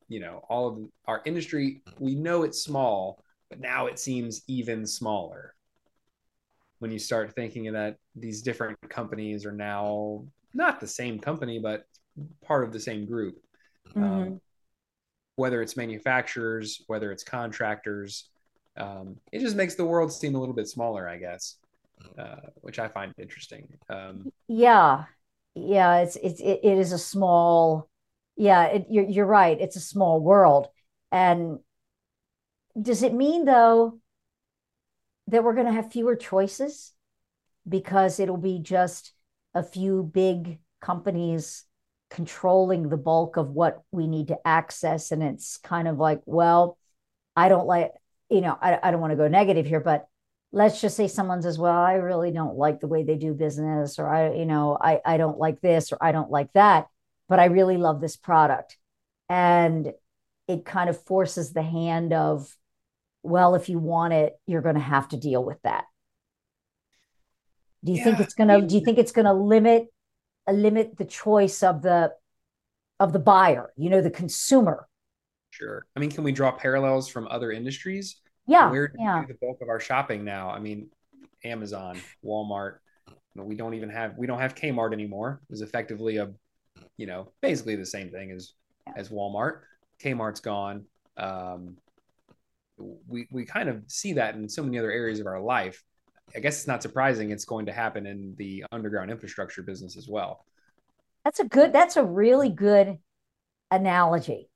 you 0.07 0.19
know 0.19 0.43
all 0.49 0.67
of 0.67 0.79
our 1.05 1.21
industry 1.25 1.81
we 1.99 2.15
know 2.15 2.43
it's 2.43 2.61
small 2.63 3.23
but 3.49 3.59
now 3.59 3.87
it 3.87 3.99
seems 3.99 4.41
even 4.47 4.85
smaller. 4.85 5.53
When 6.79 6.91
you 6.91 6.99
start 6.99 7.33
thinking 7.33 7.71
that 7.73 7.97
these 8.15 8.41
different 8.41 8.77
companies 8.89 9.45
are 9.45 9.51
now 9.51 10.25
not 10.53 10.79
the 10.79 10.87
same 10.87 11.19
company 11.19 11.57
but 11.59 11.85
part 12.45 12.63
of 12.63 12.71
the 12.71 12.79
same 12.79 13.05
group 13.05 13.41
mm-hmm. 13.89 14.03
um, 14.03 14.41
whether 15.35 15.61
it's 15.61 15.75
manufacturers 15.75 16.83
whether 16.87 17.11
it's 17.11 17.23
contractors 17.23 18.29
um, 18.77 19.17
it 19.31 19.39
just 19.39 19.55
makes 19.55 19.75
the 19.75 19.85
world 19.85 20.13
seem 20.13 20.35
a 20.35 20.39
little 20.39 20.55
bit 20.55 20.67
smaller 20.67 21.09
i 21.09 21.17
guess 21.17 21.57
uh, 22.17 22.47
which 22.61 22.79
i 22.79 22.87
find 22.87 23.13
interesting 23.17 23.67
um, 23.89 24.31
yeah. 24.47 25.05
Yeah 25.55 25.97
it's 25.99 26.17
it's 26.17 26.39
it, 26.39 26.59
it 26.63 26.77
is 26.77 26.91
a 26.91 26.99
small 26.99 27.89
yeah, 28.36 28.65
it, 28.65 28.88
you're 28.89 29.06
you're 29.06 29.26
right. 29.26 29.60
It's 29.60 29.76
a 29.76 29.82
small 29.82 30.19
world, 30.19 30.67
and 31.12 31.60
does 32.80 33.04
it 33.04 33.13
mean 33.13 33.45
though 33.45 34.00
that 35.28 35.43
we're 35.43 35.54
going 35.54 35.65
to 35.65 35.74
have 35.74 35.91
fewer 35.91 36.15
choices 36.15 36.91
because 37.67 38.19
it'll 38.19 38.38
be 38.38 38.60
just 38.60 39.13
a 39.54 39.63
few 39.63 40.04
big 40.04 40.60
companies 40.82 41.63
controlling 42.12 42.89
the 42.89 42.98
bulk 42.98 43.38
of 43.38 43.50
what 43.50 43.82
we 43.91 44.08
need 44.08 44.28
to 44.28 44.38
access, 44.45 45.12
and 45.12 45.24
it's 45.24 45.58
kind 45.58 45.88
of 45.88 45.98
like, 45.98 46.21
well, 46.26 46.78
I 47.36 47.50
don't 47.50 47.65
like, 47.65 47.91
you 48.30 48.41
know, 48.41 48.58
I, 48.62 48.78
I 48.84 48.91
don't 48.91 49.02
want 49.02 49.12
to 49.12 49.17
go 49.17 49.28
negative 49.28 49.65
here, 49.65 49.80
but 49.80 50.08
let's 50.52 50.80
just 50.80 50.95
say 50.95 51.08
someone 51.08 51.41
says, 51.41 51.58
well, 51.58 51.74
I 51.74 51.93
really 51.93 52.32
don't 52.32 52.58
like 52.58 52.80
the 52.80 52.88
way 52.88 53.04
they 53.04 53.15
do 53.15 53.34
business, 53.34 53.98
or 53.98 54.08
I, 54.08 54.34
you 54.34 54.45
know, 54.45 54.78
I, 54.80 55.02
I 55.04 55.17
don't 55.17 55.39
like 55.39 55.62
this, 55.62 55.91
or 55.91 55.98
I 56.02 56.12
don't 56.12 56.30
like 56.30 56.54
that 56.54 56.88
but 57.27 57.39
I 57.39 57.45
really 57.45 57.77
love 57.77 58.01
this 58.01 58.15
product. 58.15 58.77
And 59.29 59.91
it 60.47 60.65
kind 60.65 60.89
of 60.89 61.03
forces 61.03 61.53
the 61.53 61.63
hand 61.63 62.13
of, 62.13 62.55
well, 63.23 63.55
if 63.55 63.69
you 63.69 63.79
want 63.79 64.13
it, 64.13 64.33
you're 64.45 64.61
going 64.61 64.75
to 64.75 64.81
have 64.81 65.07
to 65.09 65.17
deal 65.17 65.43
with 65.43 65.61
that. 65.63 65.85
Do 67.83 67.91
you 67.91 67.97
yeah, 67.99 68.03
think 68.03 68.19
it's 68.19 68.33
going 68.33 68.47
to, 68.49 68.65
do 68.65 68.75
you 68.75 68.81
think 68.83 68.97
it's 68.97 69.11
going 69.11 69.25
to 69.25 69.33
limit, 69.33 69.88
limit 70.47 70.97
the 70.97 71.05
choice 71.05 71.63
of 71.63 71.81
the, 71.81 72.13
of 72.99 73.13
the 73.13 73.19
buyer, 73.19 73.71
you 73.75 73.89
know, 73.89 74.01
the 74.01 74.11
consumer? 74.11 74.88
Sure. 75.49 75.85
I 75.95 75.99
mean, 75.99 76.11
can 76.11 76.23
we 76.23 76.31
draw 76.31 76.51
parallels 76.51 77.07
from 77.07 77.27
other 77.27 77.51
industries? 77.51 78.17
Yeah. 78.47 78.69
Where 78.69 78.89
do 78.89 78.95
yeah. 78.99 79.21
do 79.21 79.33
the 79.33 79.39
bulk 79.41 79.59
of 79.61 79.69
our 79.69 79.79
shopping 79.79 80.23
now? 80.23 80.49
I 80.49 80.59
mean, 80.59 80.89
Amazon, 81.43 81.99
Walmart, 82.23 82.77
we 83.35 83.55
don't 83.55 83.73
even 83.73 83.89
have 83.89 84.15
we 84.17 84.27
don't 84.27 84.39
have 84.39 84.55
Kmart 84.55 84.93
anymore. 84.93 85.41
It 85.43 85.51
was 85.51 85.61
effectively 85.61 86.17
a 86.17 86.31
you 86.97 87.08
know, 87.08 87.31
basically 87.41 87.75
the 87.75 87.86
same 87.86 88.10
thing 88.10 88.31
as 88.31 88.53
as 88.95 89.10
Walmart. 89.10 89.62
Kmart's 90.03 90.39
gone. 90.39 90.86
Um, 91.17 91.77
we 93.08 93.27
we 93.31 93.45
kind 93.45 93.69
of 93.69 93.84
see 93.88 94.13
that 94.13 94.36
in 94.36 94.49
so 94.49 94.63
many 94.63 94.77
other 94.77 94.91
areas 94.91 95.19
of 95.19 95.27
our 95.27 95.39
life. 95.39 95.81
I 96.36 96.39
guess 96.39 96.58
it's 96.58 96.67
not 96.67 96.81
surprising 96.81 97.29
it's 97.29 97.45
going 97.45 97.67
to 97.67 97.71
happen 97.71 98.05
in 98.05 98.36
the 98.38 98.65
underground 98.71 99.12
infrastructure 99.12 99.62
business 99.62 99.95
as 99.95 100.08
well. 100.08 100.43
That's 101.23 101.39
a 101.39 101.45
good. 101.45 101.71
That's 101.71 101.97
a 101.97 102.03
really 102.03 102.49
good 102.49 102.97
analogy. 103.71 104.49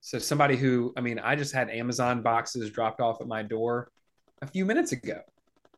So 0.00 0.18
somebody 0.18 0.56
who, 0.56 0.92
I 0.96 1.00
mean, 1.00 1.18
I 1.18 1.34
just 1.34 1.54
had 1.54 1.70
Amazon 1.70 2.22
boxes 2.22 2.70
dropped 2.70 3.00
off 3.00 3.20
at 3.22 3.26
my 3.26 3.42
door 3.42 3.90
a 4.42 4.46
few 4.46 4.66
minutes 4.66 4.92
ago. 4.92 5.20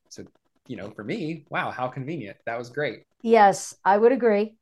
So, 0.09 0.25
you 0.67 0.77
know, 0.77 0.91
for 0.91 1.05
me, 1.05 1.47
wow, 1.49 1.71
how 1.71 1.87
convenient. 1.87 2.37
That 2.45 2.59
was 2.59 2.69
great. 2.69 3.05
Yes, 3.23 3.75
I 3.85 3.97
would 3.97 4.13
agree. 4.13 4.57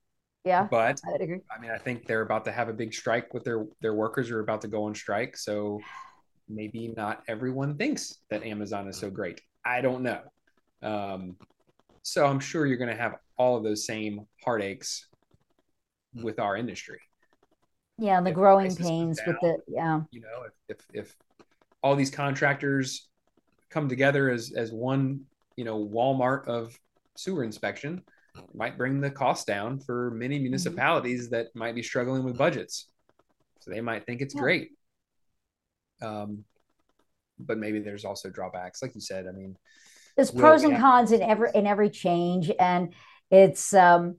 Yeah. 0.45 0.69
But 0.71 1.01
I 1.07 1.23
agree. 1.23 1.41
I 1.55 1.61
mean, 1.61 1.71
I 1.71 1.79
think 1.79 2.07
they're 2.07 2.21
about 2.21 2.45
to 2.45 2.53
have 2.53 2.69
a 2.69 2.73
big 2.73 2.93
strike 2.93 3.33
with 3.33 3.45
their 3.45 3.67
their 3.81 3.95
workers 3.95 4.31
are 4.31 4.41
about 4.41 4.61
to 4.63 4.69
go 4.69 4.85
on 4.85 4.95
strike. 4.95 5.37
So 5.37 5.81
maybe 6.49 6.93
not 6.97 7.23
everyone 7.29 7.77
thinks 7.77 8.19
that 8.31 8.43
Amazon 8.43 8.89
is 8.89 8.99
so 8.99 9.11
great. 9.11 9.41
I 9.65 9.81
don't 9.81 10.03
know. 10.03 10.21
Um, 10.83 11.37
so 12.03 12.27
I'm 12.27 12.41
sure 12.41 12.67
you're 12.67 12.77
going 12.77 12.95
to 12.95 13.03
have 13.03 13.15
all 13.39 13.57
of 13.57 13.65
those 13.65 13.87
same 13.87 14.27
heartaches 14.45 15.07
with 16.23 16.39
our 16.39 16.57
industry. 16.57 17.01
Yeah, 17.97 18.19
and 18.19 18.27
the 18.27 18.31
if 18.31 18.37
growing 18.37 18.75
pains 18.77 19.19
down, 19.19 19.29
with 19.29 19.37
the 19.41 19.57
yeah. 19.67 20.01
You 20.11 20.21
know, 20.21 20.45
if, 20.69 20.77
if 20.77 20.87
if 20.93 21.17
all 21.83 21.97
these 21.97 22.11
contractors 22.11 23.09
come 23.71 23.89
together 23.89 24.31
as 24.31 24.53
as 24.55 24.73
one, 24.73 25.21
you 25.57 25.65
know, 25.65 25.79
Walmart 25.79 26.47
of 26.49 26.79
sewer 27.17 27.45
inspection, 27.45 28.03
might 28.53 28.77
bring 28.77 29.01
the 29.01 29.11
cost 29.11 29.47
down 29.47 29.79
for 29.79 30.11
many 30.11 30.37
mm-hmm. 30.37 30.45
municipalities 30.45 31.27
mm-hmm. 31.27 31.35
that 31.37 31.55
might 31.55 31.75
be 31.75 31.83
struggling 31.83 32.25
with 32.25 32.37
budgets. 32.37 32.89
So 33.61 33.71
they 33.71 33.81
might 33.81 34.07
think 34.07 34.21
it's 34.21 34.35
yeah. 34.35 34.41
great. 34.41 34.71
Um, 36.03 36.45
but 37.39 37.59
maybe 37.59 37.81
there's 37.81 38.05
also 38.05 38.31
drawbacks, 38.31 38.83
like 38.83 38.95
you 38.95 39.01
said. 39.01 39.27
I 39.27 39.33
mean, 39.33 39.57
there's 40.17 40.31
pros 40.31 40.63
and 40.63 40.79
cons 40.79 41.13
in 41.13 41.23
every 41.23 41.51
in 41.55 41.67
every 41.67 41.91
change, 41.91 42.51
and 42.59 42.95
it's. 43.31 43.75
um 43.75 44.17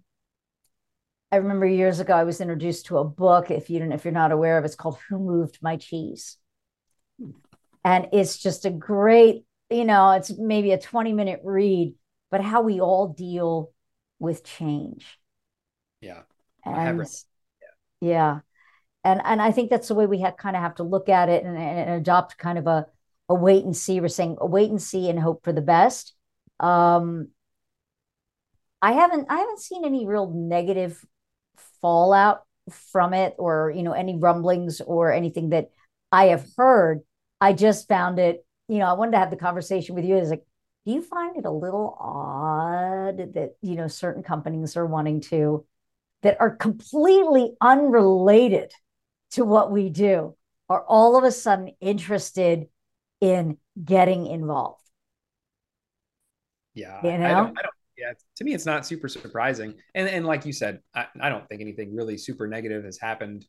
I 1.31 1.37
remember 1.37 1.65
years 1.65 1.99
ago 1.99 2.13
I 2.13 2.23
was 2.23 2.39
introduced 2.39 2.85
to 2.87 2.99
a 2.99 3.03
book. 3.03 3.51
If 3.51 3.69
you 3.69 3.79
don't, 3.79 3.91
if 3.91 4.05
you're 4.05 4.13
not 4.13 4.31
aware 4.31 4.57
of, 4.57 4.65
it's 4.65 4.75
called 4.75 4.97
"Who 5.09 5.19
Moved 5.19 5.59
My 5.61 5.77
Cheese," 5.77 6.37
and 7.83 8.07
it's 8.11 8.37
just 8.37 8.65
a 8.65 8.69
great. 8.69 9.45
You 9.69 9.85
know, 9.85 10.11
it's 10.11 10.31
maybe 10.37 10.71
a 10.71 10.79
20 10.79 11.13
minute 11.13 11.41
read, 11.43 11.95
but 12.29 12.41
how 12.41 12.61
we 12.61 12.79
all 12.79 13.07
deal 13.07 13.71
with 14.19 14.43
change. 14.43 15.19
Yeah. 16.01 16.21
And 16.65 16.99
yeah. 18.01 18.09
yeah. 18.09 18.39
And 19.03 19.21
and 19.23 19.41
I 19.41 19.51
think 19.51 19.69
that's 19.69 19.87
the 19.87 19.95
way 19.95 20.07
we 20.07 20.21
have 20.21 20.37
kind 20.37 20.55
of 20.55 20.61
have 20.61 20.75
to 20.75 20.83
look 20.83 21.09
at 21.09 21.29
it 21.29 21.43
and, 21.43 21.57
and 21.57 21.91
adopt 21.91 22.37
kind 22.37 22.57
of 22.57 22.67
a 22.67 22.87
a 23.29 23.35
wait 23.35 23.63
and 23.63 23.75
see. 23.75 24.01
We're 24.01 24.07
saying 24.07 24.37
a 24.39 24.45
wait 24.47 24.69
and 24.69 24.81
see 24.81 25.09
and 25.09 25.19
hope 25.19 25.43
for 25.43 25.53
the 25.53 25.61
best. 25.61 26.13
Um, 26.59 27.29
I 28.81 28.93
haven't 28.93 29.27
I 29.29 29.39
haven't 29.39 29.59
seen 29.59 29.85
any 29.85 30.07
real 30.07 30.31
negative 30.31 31.03
fallout 31.81 32.43
from 32.71 33.13
it 33.13 33.35
or 33.37 33.71
you 33.75 33.83
know 33.83 33.93
any 33.93 34.17
rumblings 34.17 34.81
or 34.81 35.11
anything 35.11 35.49
that 35.49 35.69
I 36.11 36.25
have 36.25 36.45
heard. 36.57 37.01
I 37.41 37.53
just 37.53 37.87
found 37.87 38.19
it, 38.19 38.45
you 38.67 38.79
know, 38.79 38.85
I 38.85 38.93
wanted 38.93 39.11
to 39.11 39.19
have 39.19 39.29
the 39.29 39.37
conversation 39.37 39.95
with 39.95 40.05
you. 40.05 40.17
Is 40.17 40.29
like, 40.29 40.45
do 40.85 40.91
you 40.91 41.01
find 41.01 41.35
it 41.35 41.45
a 41.45 41.51
little 41.51 41.97
odd 41.99 43.33
that 43.33 43.55
you 43.61 43.75
know 43.75 43.87
certain 43.87 44.23
companies 44.23 44.77
are 44.77 44.85
wanting 44.85 45.21
to 45.21 45.65
that 46.21 46.37
are 46.39 46.55
completely 46.55 47.53
unrelated 47.61 48.71
to 49.31 49.43
what 49.43 49.71
we 49.71 49.89
do 49.89 50.35
are 50.69 50.83
all 50.87 51.17
of 51.17 51.23
a 51.23 51.31
sudden 51.31 51.71
interested 51.79 52.67
in 53.21 53.57
getting 53.83 54.27
involved. 54.27 54.81
Yeah, 56.73 56.99
you 57.03 57.17
know? 57.17 57.25
I 57.25 57.29
don't, 57.29 57.57
I 57.57 57.61
don't, 57.61 57.75
yeah, 57.97 58.13
to 58.37 58.43
me, 58.43 58.53
it's 58.53 58.65
not 58.65 58.85
super 58.85 59.07
surprising. 59.07 59.75
And 59.93 60.09
and 60.09 60.25
like 60.25 60.45
you 60.45 60.51
said, 60.51 60.81
I, 60.93 61.05
I 61.21 61.29
don't 61.29 61.47
think 61.47 61.61
anything 61.61 61.95
really 61.95 62.17
super 62.17 62.47
negative 62.47 62.83
has 62.83 62.97
happened 62.97 63.45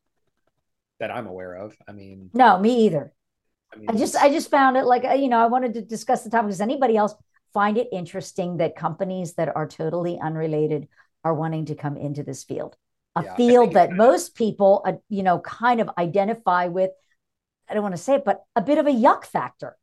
that 1.00 1.10
I'm 1.10 1.26
aware 1.26 1.54
of. 1.54 1.76
I 1.88 1.92
mean, 1.92 2.30
no, 2.32 2.58
me 2.58 2.86
either. 2.86 3.12
I, 3.72 3.78
mean, 3.78 3.90
I 3.90 3.94
just 3.94 4.16
I 4.16 4.28
just 4.30 4.50
found 4.50 4.76
it 4.76 4.84
like 4.84 5.04
uh, 5.04 5.14
you 5.14 5.28
know 5.28 5.38
I 5.38 5.46
wanted 5.46 5.74
to 5.74 5.82
discuss 5.82 6.22
the 6.22 6.30
topic. 6.30 6.50
Does 6.50 6.60
anybody 6.60 6.96
else 6.96 7.14
find 7.56 7.78
it 7.78 7.88
interesting 7.90 8.58
that 8.58 8.76
companies 8.76 9.32
that 9.34 9.56
are 9.56 9.66
totally 9.66 10.18
unrelated 10.20 10.88
are 11.24 11.32
wanting 11.32 11.64
to 11.64 11.74
come 11.74 11.96
into 11.96 12.22
this 12.22 12.44
field? 12.44 12.76
A 13.16 13.24
yeah, 13.24 13.34
field 13.34 13.72
that 13.72 13.92
most 13.92 14.34
people, 14.34 14.82
uh, 14.84 14.92
you 15.08 15.22
know, 15.22 15.38
kind 15.38 15.80
of 15.80 15.88
identify 15.96 16.66
with 16.66 16.90
I 17.68 17.72
don't 17.72 17.82
want 17.82 17.96
to 17.96 18.02
say 18.02 18.16
it, 18.16 18.26
but 18.26 18.44
a 18.54 18.60
bit 18.60 18.76
of 18.76 18.86
a 18.86 18.90
yuck 18.90 19.24
factor. 19.24 19.78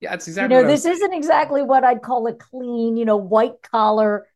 Yeah, 0.00 0.14
it's 0.14 0.26
exactly. 0.26 0.56
You 0.56 0.62
know, 0.62 0.68
this 0.68 0.86
isn't 0.86 1.12
exactly 1.12 1.62
what 1.62 1.84
I'd 1.84 2.02
call 2.02 2.26
a 2.28 2.34
clean, 2.34 2.96
you 2.96 3.04
know, 3.04 3.18
white 3.18 3.60
collar 3.62 4.26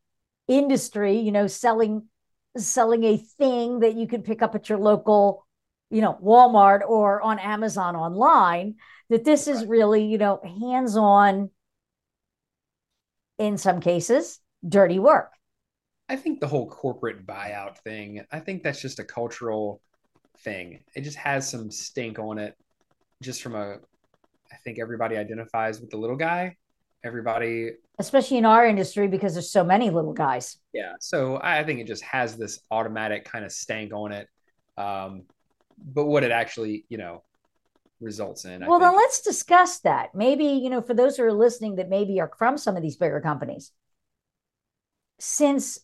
industry. 0.47 1.19
You 1.19 1.33
know, 1.33 1.47
selling 1.47 2.09
selling 2.59 3.05
a 3.05 3.17
thing 3.17 3.81
that 3.81 3.95
you 3.95 4.07
can 4.07 4.23
pick 4.23 4.43
up 4.43 4.55
at 4.55 4.69
your 4.69 4.79
local, 4.79 5.47
you 5.91 6.03
know, 6.03 6.19
Walmart 6.23 6.81
or 6.87 7.23
on 7.23 7.39
Amazon 7.39 7.97
online. 7.97 8.77
That 9.09 9.25
this 9.25 9.49
is 9.49 9.65
really, 9.65 10.05
you 10.05 10.19
know, 10.19 10.41
hands 10.61 10.95
on. 10.95 11.51
In 13.39 13.57
some 13.57 13.81
cases, 13.81 14.41
dirty 14.69 14.99
work. 14.99 15.33
I 16.09 16.17
think 16.17 16.41
the 16.41 16.49
whole 16.49 16.69
corporate 16.69 17.27
buyout 17.27 17.79
thing. 17.79 18.25
I 18.33 18.41
think 18.41 18.63
that's 18.63 18.81
just 18.81 18.99
a 18.99 19.05
cultural 19.05 19.81
thing. 20.41 20.81
It 20.95 21.03
just 21.03 21.19
has 21.19 21.49
some 21.49 21.71
stink 21.71 22.19
on 22.19 22.39
it, 22.39 22.55
just 23.23 23.43
from 23.43 23.55
a. 23.55 23.77
I 24.51 24.57
think 24.65 24.79
everybody 24.79 25.17
identifies 25.17 25.81
with 25.81 25.91
the 25.91 25.99
little 25.99 26.17
guy. 26.17 26.57
Everybody, 27.05 27.73
especially 27.99 28.39
in 28.39 28.45
our 28.45 28.67
industry, 28.67 29.07
because 29.07 29.35
there's 29.35 29.53
so 29.53 29.63
many 29.63 29.91
little 29.91 30.15
guys. 30.15 30.57
Yeah, 30.73 30.95
so 30.99 31.39
I 31.41 31.63
think 31.63 31.79
it 31.81 31.87
just 31.87 32.03
has 32.03 32.37
this 32.37 32.59
automatic 32.71 33.25
kind 33.25 33.45
of 33.45 33.53
stank 33.53 33.93
on 33.93 34.13
it. 34.13 34.29
Um, 34.77 35.25
but 35.79 36.07
what 36.07 36.25
it 36.25 36.33
actually, 36.33 36.87
you 36.89 36.99
know, 36.99 37.23
results 38.01 38.45
in. 38.45 38.65
Well, 38.67 38.79
then 38.79 38.95
let's 38.95 39.23
discuss 39.23 39.81
that. 39.81 40.15
Maybe 40.15 40.45
you 40.45 40.71
know, 40.71 40.83
for 40.83 40.95
those 40.95 41.17
who 41.17 41.25
are 41.25 41.33
listening, 41.33 41.77
that 41.77 41.89
maybe 41.89 42.21
are 42.21 42.31
from 42.39 42.59
some 42.59 42.77
of 42.77 42.83
these 42.83 42.97
bigger 42.97 43.21
companies, 43.21 43.73
since 45.19 45.79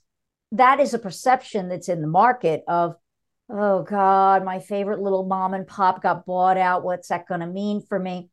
that 0.53 0.81
is 0.81 0.95
a 0.95 0.99
perception 0.99 1.69
that's 1.69 1.89
in 1.89 2.01
the 2.01 2.07
market 2.09 2.63
of 2.69 2.97
oh 3.51 3.83
God, 3.83 4.45
my 4.45 4.59
favorite 4.59 5.01
little 5.01 5.25
mom 5.25 5.55
and 5.55 5.67
pop 5.67 6.03
got 6.03 6.27
bought 6.27 6.57
out. 6.57 6.85
What's 6.85 7.09
that 7.09 7.29
going 7.29 7.41
to 7.41 7.47
mean 7.47 7.83
for 7.83 7.99
me? 7.99 8.31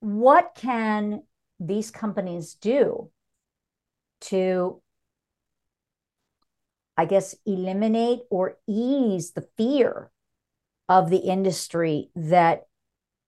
What 0.00 0.56
can 0.56 1.22
these 1.60 1.90
companies 1.90 2.54
do 2.54 3.10
to, 4.22 4.82
I 6.96 7.04
guess, 7.04 7.34
eliminate 7.46 8.20
or 8.30 8.58
ease 8.68 9.32
the 9.32 9.46
fear 9.56 10.10
of 10.88 11.10
the 11.10 11.18
industry 11.18 12.10
that 12.16 12.66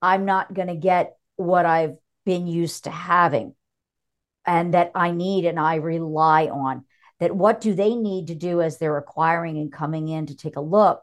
I'm 0.00 0.24
not 0.24 0.54
going 0.54 0.68
to 0.68 0.76
get 0.76 1.16
what 1.36 1.66
I've 1.66 1.96
been 2.24 2.46
used 2.46 2.84
to 2.84 2.90
having 2.90 3.54
and 4.46 4.74
that 4.74 4.92
I 4.94 5.10
need 5.10 5.44
and 5.44 5.58
I 5.58 5.76
rely 5.76 6.46
on? 6.46 6.84
that 7.20 7.34
what 7.34 7.60
do 7.60 7.74
they 7.74 7.94
need 7.94 8.28
to 8.28 8.34
do 8.34 8.60
as 8.60 8.78
they're 8.78 8.96
acquiring 8.96 9.58
and 9.58 9.72
coming 9.72 10.08
in 10.08 10.26
to 10.26 10.36
take 10.36 10.56
a 10.56 10.60
look 10.60 11.02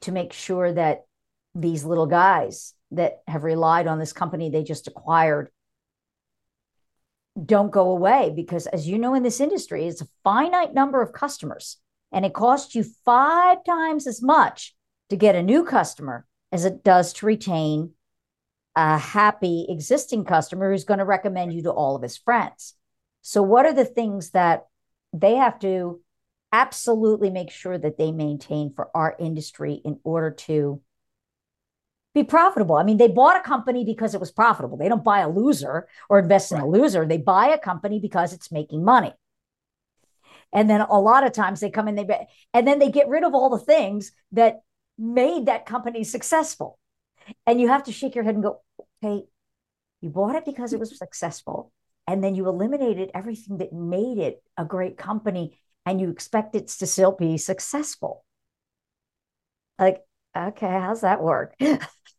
to 0.00 0.12
make 0.12 0.32
sure 0.32 0.72
that 0.72 1.04
these 1.54 1.84
little 1.84 2.06
guys 2.06 2.74
that 2.90 3.22
have 3.26 3.44
relied 3.44 3.86
on 3.86 3.98
this 3.98 4.12
company 4.12 4.50
they 4.50 4.62
just 4.62 4.88
acquired 4.88 5.50
don't 7.44 7.70
go 7.70 7.90
away 7.90 8.32
because 8.34 8.66
as 8.66 8.86
you 8.86 8.98
know 8.98 9.14
in 9.14 9.22
this 9.22 9.40
industry 9.40 9.86
it's 9.86 10.02
a 10.02 10.08
finite 10.24 10.74
number 10.74 11.00
of 11.00 11.12
customers 11.12 11.78
and 12.10 12.24
it 12.24 12.34
costs 12.34 12.74
you 12.74 12.84
five 13.04 13.64
times 13.64 14.06
as 14.06 14.22
much 14.22 14.74
to 15.12 15.16
get 15.16 15.36
a 15.36 15.42
new 15.42 15.64
customer 15.64 16.26
as 16.50 16.64
it 16.64 16.82
does 16.84 17.12
to 17.14 17.26
retain 17.26 17.92
a 18.74 18.98
happy 18.98 19.66
existing 19.68 20.24
customer 20.24 20.70
who's 20.70 20.84
going 20.84 20.98
to 20.98 21.04
recommend 21.04 21.52
you 21.52 21.62
to 21.62 21.70
all 21.70 21.94
of 21.94 22.02
his 22.02 22.16
friends 22.16 22.74
so, 23.22 23.40
what 23.40 23.66
are 23.66 23.72
the 23.72 23.84
things 23.84 24.30
that 24.30 24.66
they 25.12 25.36
have 25.36 25.58
to 25.60 26.00
absolutely 26.50 27.30
make 27.30 27.50
sure 27.50 27.78
that 27.78 27.96
they 27.96 28.10
maintain 28.12 28.74
for 28.74 28.90
our 28.94 29.16
industry 29.18 29.80
in 29.84 30.00
order 30.02 30.32
to 30.32 30.82
be 32.14 32.24
profitable? 32.24 32.76
I 32.76 32.82
mean, 32.82 32.98
they 32.98 33.08
bought 33.08 33.36
a 33.36 33.48
company 33.48 33.84
because 33.84 34.14
it 34.14 34.20
was 34.20 34.32
profitable. 34.32 34.76
They 34.76 34.88
don't 34.88 35.04
buy 35.04 35.20
a 35.20 35.30
loser 35.30 35.86
or 36.10 36.18
invest 36.18 36.50
in 36.50 36.58
right. 36.58 36.64
a 36.64 36.68
loser. 36.68 37.06
They 37.06 37.16
buy 37.16 37.48
a 37.48 37.58
company 37.58 38.00
because 38.00 38.32
it's 38.32 38.52
making 38.52 38.84
money. 38.84 39.14
And 40.52 40.68
then 40.68 40.82
a 40.82 41.00
lot 41.00 41.24
of 41.24 41.32
times 41.32 41.60
they 41.60 41.70
come 41.70 41.88
in, 41.88 41.94
they 41.94 42.26
and 42.52 42.66
then 42.66 42.80
they 42.80 42.90
get 42.90 43.08
rid 43.08 43.22
of 43.22 43.34
all 43.34 43.50
the 43.50 43.64
things 43.64 44.12
that 44.32 44.62
made 44.98 45.46
that 45.46 45.66
company 45.66 46.04
successful. 46.04 46.78
And 47.46 47.60
you 47.60 47.68
have 47.68 47.84
to 47.84 47.92
shake 47.92 48.14
your 48.14 48.24
head 48.24 48.34
and 48.34 48.42
go, 48.42 48.62
okay, 49.02 49.24
you 50.00 50.10
bought 50.10 50.34
it 50.34 50.44
because 50.44 50.72
it 50.72 50.80
was 50.80 50.98
successful 50.98 51.72
and 52.06 52.22
then 52.22 52.34
you 52.34 52.48
eliminated 52.48 53.10
everything 53.14 53.58
that 53.58 53.72
made 53.72 54.18
it 54.18 54.42
a 54.56 54.64
great 54.64 54.96
company 54.96 55.58
and 55.86 56.00
you 56.00 56.10
expect 56.10 56.54
it 56.54 56.68
to 56.68 56.86
still 56.86 57.12
be 57.12 57.38
successful. 57.38 58.24
Like 59.78 60.02
okay 60.36 60.66
how's 60.66 61.02
that 61.02 61.22
work? 61.22 61.54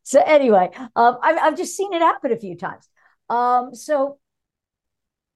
So 0.06 0.22
anyway 0.22 0.70
um, 0.98 1.18
I've, 1.24 1.38
I've 1.38 1.58
just 1.58 1.78
seen 1.78 1.94
it 1.94 2.02
happen 2.02 2.34
a 2.34 2.38
few 2.38 2.58
times. 2.58 2.90
Um, 3.30 3.74
so 3.74 4.20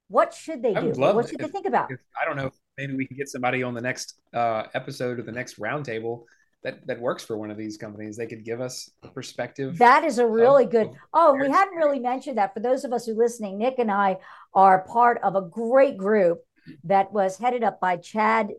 what 0.08 0.34
should 0.34 0.62
they 0.62 0.74
do? 0.74 0.92
what 0.96 1.26
should 1.26 1.40
if, 1.40 1.46
they 1.46 1.52
think 1.52 1.66
about? 1.66 1.90
if, 1.90 1.98
i 2.20 2.24
don't 2.26 2.36
know 2.36 2.50
maybe 2.76 2.94
we 2.94 3.06
can 3.06 3.16
get 3.16 3.28
somebody 3.28 3.62
on 3.62 3.74
the 3.74 3.80
next 3.80 4.20
uh, 4.34 4.64
episode 4.74 5.18
of 5.18 5.26
the 5.26 5.32
next 5.32 5.58
roundtable 5.58 6.24
that 6.62 6.86
that 6.86 7.00
works 7.00 7.24
for 7.24 7.36
one 7.36 7.50
of 7.50 7.56
these 7.56 7.76
companies. 7.76 8.16
They 8.16 8.26
could 8.26 8.44
give 8.44 8.60
us 8.60 8.90
a 9.02 9.08
perspective. 9.08 9.78
That 9.78 10.04
is 10.04 10.18
a 10.18 10.26
really 10.26 10.64
of, 10.64 10.70
good. 10.70 10.90
Oh, 11.12 11.34
we 11.34 11.48
hadn't 11.50 11.76
really 11.76 12.00
mentioned 12.00 12.38
that. 12.38 12.54
For 12.54 12.60
those 12.60 12.84
of 12.84 12.92
us 12.92 13.06
who 13.06 13.12
are 13.12 13.24
listening, 13.24 13.58
Nick 13.58 13.78
and 13.78 13.90
I 13.90 14.18
are 14.54 14.84
part 14.84 15.20
of 15.22 15.36
a 15.36 15.42
great 15.42 15.96
group 15.96 16.40
that 16.84 17.12
was 17.12 17.38
headed 17.38 17.62
up 17.62 17.80
by 17.80 17.96
Chad. 17.96 18.50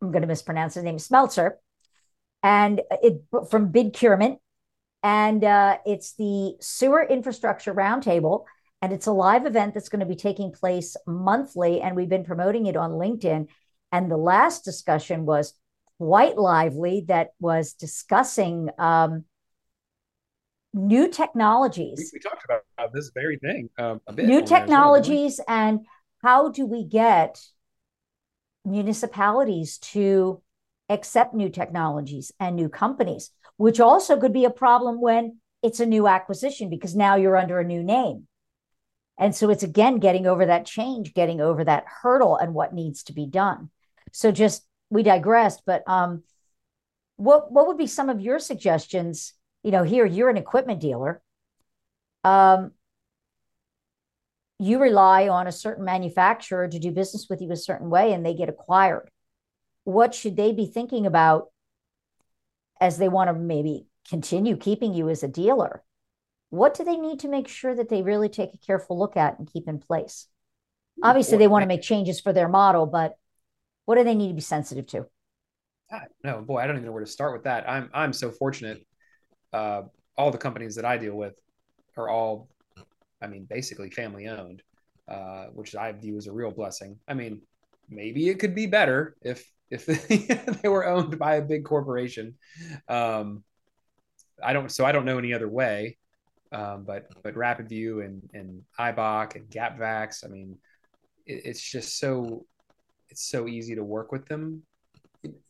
I'm 0.00 0.12
going 0.12 0.22
to 0.22 0.28
mispronounce 0.28 0.74
his 0.74 0.84
name, 0.84 0.98
Smeltzer, 0.98 1.52
and 2.42 2.80
it 3.02 3.22
from 3.50 3.72
BidCurement, 3.72 4.38
and 5.02 5.42
uh, 5.44 5.78
it's 5.84 6.14
the 6.14 6.54
Sewer 6.60 7.02
Infrastructure 7.02 7.74
Roundtable. 7.74 8.44
And 8.80 8.92
it's 8.92 9.06
a 9.06 9.12
live 9.12 9.46
event 9.46 9.74
that's 9.74 9.88
going 9.88 10.00
to 10.00 10.06
be 10.06 10.16
taking 10.16 10.50
place 10.50 10.96
monthly. 11.06 11.80
And 11.80 11.94
we've 11.94 12.08
been 12.08 12.24
promoting 12.24 12.66
it 12.66 12.76
on 12.76 12.90
LinkedIn. 12.90 13.46
And 13.92 14.10
the 14.10 14.16
last 14.16 14.64
discussion 14.64 15.24
was 15.24 15.54
quite 16.02 16.36
lively 16.36 17.04
that 17.06 17.28
was 17.38 17.74
discussing 17.74 18.68
um, 18.76 19.24
new 20.74 21.08
technologies. 21.08 22.10
We, 22.12 22.18
we, 22.18 22.28
talked 22.28 22.44
about 22.44 22.92
this 22.92 23.12
very 23.14 23.38
thing 23.38 23.70
um, 23.78 24.00
a 24.08 24.12
bit. 24.12 24.26
New 24.26 24.42
technologies 24.42 25.40
and 25.46 25.86
how 26.24 26.48
do 26.48 26.66
we 26.66 26.84
get 26.84 27.40
municipalities 28.64 29.78
to 29.78 30.42
accept 30.88 31.34
new 31.34 31.48
technologies 31.48 32.32
and 32.40 32.56
new 32.56 32.68
companies, 32.68 33.30
which 33.56 33.78
also 33.78 34.18
could 34.18 34.32
be 34.32 34.44
a 34.44 34.50
problem 34.50 35.00
when 35.00 35.38
it's 35.62 35.78
a 35.78 35.86
new 35.86 36.08
acquisition 36.08 36.68
because 36.68 36.96
now 36.96 37.14
you're 37.14 37.36
under 37.36 37.60
a 37.60 37.64
new 37.64 37.84
name. 37.84 38.26
And 39.20 39.36
so 39.36 39.50
it's 39.50 39.62
again 39.62 39.98
getting 40.00 40.26
over 40.26 40.46
that 40.46 40.66
change, 40.66 41.14
getting 41.14 41.40
over 41.40 41.62
that 41.62 41.84
hurdle 42.02 42.36
and 42.36 42.54
what 42.54 42.74
needs 42.74 43.04
to 43.04 43.12
be 43.12 43.26
done. 43.26 43.70
So 44.10 44.32
just 44.32 44.64
we 44.92 45.02
digressed, 45.02 45.62
but 45.64 45.82
um 45.86 46.22
what 47.16 47.50
what 47.50 47.66
would 47.66 47.78
be 47.78 47.86
some 47.86 48.10
of 48.10 48.20
your 48.20 48.38
suggestions? 48.38 49.32
You 49.62 49.70
know, 49.70 49.84
here 49.84 50.04
you're 50.04 50.30
an 50.30 50.36
equipment 50.36 50.80
dealer. 50.80 51.22
Um 52.24 52.72
you 54.58 54.80
rely 54.80 55.28
on 55.28 55.46
a 55.46 55.52
certain 55.52 55.84
manufacturer 55.84 56.68
to 56.68 56.78
do 56.78 56.92
business 56.92 57.26
with 57.28 57.40
you 57.40 57.50
a 57.50 57.56
certain 57.56 57.90
way 57.90 58.12
and 58.12 58.24
they 58.24 58.34
get 58.34 58.48
acquired. 58.48 59.10
What 59.84 60.14
should 60.14 60.36
they 60.36 60.52
be 60.52 60.66
thinking 60.66 61.06
about 61.06 61.48
as 62.80 62.98
they 62.98 63.08
want 63.08 63.28
to 63.28 63.34
maybe 63.34 63.86
continue 64.08 64.56
keeping 64.56 64.94
you 64.94 65.08
as 65.08 65.22
a 65.22 65.28
dealer? 65.28 65.82
What 66.50 66.74
do 66.74 66.84
they 66.84 66.96
need 66.96 67.20
to 67.20 67.28
make 67.28 67.48
sure 67.48 67.74
that 67.74 67.88
they 67.88 68.02
really 68.02 68.28
take 68.28 68.52
a 68.52 68.58
careful 68.58 68.98
look 68.98 69.16
at 69.16 69.38
and 69.38 69.50
keep 69.50 69.66
in 69.66 69.78
place? 69.78 70.28
Obviously, 71.02 71.38
they 71.38 71.48
want 71.48 71.62
to 71.62 71.66
make 71.66 71.82
changes 71.82 72.20
for 72.20 72.32
their 72.32 72.48
model, 72.48 72.86
but 72.86 73.16
what 73.84 73.96
do 73.96 74.04
they 74.04 74.14
need 74.14 74.28
to 74.28 74.34
be 74.34 74.40
sensitive 74.40 74.86
to? 74.88 75.06
No, 76.24 76.40
boy, 76.40 76.58
I 76.58 76.66
don't 76.66 76.76
even 76.76 76.86
know 76.86 76.92
where 76.92 77.04
to 77.04 77.10
start 77.10 77.32
with 77.34 77.44
that. 77.44 77.68
I'm 77.68 77.90
I'm 77.92 78.12
so 78.12 78.30
fortunate. 78.30 78.86
Uh, 79.52 79.82
all 80.16 80.30
the 80.30 80.38
companies 80.38 80.76
that 80.76 80.84
I 80.84 80.96
deal 80.96 81.14
with 81.14 81.34
are 81.96 82.08
all 82.08 82.48
I 83.22 83.28
mean, 83.28 83.46
basically 83.48 83.88
family 83.90 84.26
owned, 84.26 84.62
uh, 85.08 85.46
which 85.46 85.76
I 85.76 85.92
view 85.92 86.16
as 86.16 86.26
a 86.26 86.32
real 86.32 86.50
blessing. 86.50 86.98
I 87.06 87.14
mean, 87.14 87.40
maybe 87.88 88.28
it 88.28 88.38
could 88.40 88.54
be 88.54 88.66
better 88.66 89.16
if 89.22 89.48
if 89.70 89.86
they 90.62 90.68
were 90.68 90.86
owned 90.86 91.18
by 91.18 91.36
a 91.36 91.42
big 91.42 91.64
corporation. 91.64 92.34
Um, 92.88 93.44
I 94.42 94.52
don't, 94.52 94.70
so 94.70 94.84
I 94.84 94.92
don't 94.92 95.04
know 95.06 95.18
any 95.18 95.32
other 95.32 95.48
way. 95.48 95.98
Um, 96.50 96.84
but 96.84 97.06
but 97.22 97.34
RapidView 97.34 98.04
and 98.04 98.28
and 98.34 98.62
IBAK 98.78 99.36
and 99.36 99.48
GapVax, 99.48 100.24
I 100.24 100.28
mean, 100.28 100.58
it, 101.24 101.42
it's 101.46 101.62
just 101.62 101.98
so 101.98 102.44
it's 103.12 103.30
so 103.30 103.46
easy 103.46 103.74
to 103.76 103.84
work 103.84 104.10
with 104.10 104.26
them. 104.26 104.62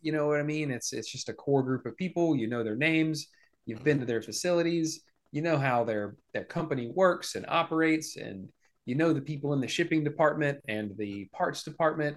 You 0.03 0.13
know 0.13 0.27
what 0.27 0.41
I 0.41 0.43
mean? 0.43 0.71
It's 0.71 0.93
it's 0.93 1.11
just 1.11 1.31
a 1.31 1.35
core 1.35 1.63
group 1.63 1.87
of 1.87 1.97
people. 1.97 2.37
You 2.37 2.47
know 2.47 2.63
their 2.63 2.77
names. 2.77 3.29
You've 3.65 3.85
been 3.85 4.01
to 4.01 4.07
their 4.07 4.23
facilities 4.23 5.03
you 5.33 5.41
know 5.41 5.57
how 5.59 5.83
their 5.83 6.15
their 6.33 6.45
company 6.45 6.93
works 6.95 7.35
and 7.35 7.45
operates 7.49 8.17
and 8.17 8.49
you 8.85 8.95
know 8.95 9.13
the 9.13 9.21
people 9.21 9.53
in 9.55 9.61
the 9.61 9.67
shipping 9.67 10.05
department 10.05 10.61
and 10.69 10.97
the 10.97 11.25
parts 11.33 11.65
department 11.65 12.17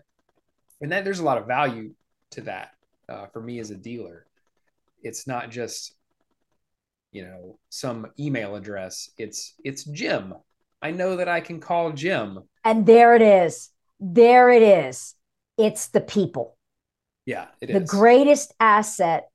and 0.82 0.92
that 0.92 1.04
there's 1.04 1.20
a 1.20 1.24
lot 1.24 1.38
of 1.38 1.48
value 1.48 1.92
to 2.30 2.42
that 2.42 2.72
uh, 3.10 3.26
for 3.28 3.42
me 3.42 3.60
as 3.60 3.72
a 3.72 3.76
dealer 3.76 4.28
it's 5.02 5.26
not 5.26 5.50
just 5.50 5.96
you 7.12 7.24
know 7.24 7.58
some 7.70 8.08
email 8.20 8.56
address 8.56 9.10
it's 9.18 9.56
it's 9.64 9.86
jim 9.86 10.34
i 10.82 10.92
know 10.92 11.16
that 11.16 11.30
i 11.30 11.40
can 11.40 11.60
call 11.60 11.92
jim 11.94 12.40
and 12.64 12.86
there 12.86 13.16
it 13.16 13.22
is 13.22 13.70
there 14.00 14.50
it 14.50 14.62
is 14.62 15.16
it's 15.58 15.88
the 15.88 16.02
people. 16.02 16.58
Yeah 17.26 17.48
the 17.62 17.80
greatest 17.80 18.54
asset 18.60 19.30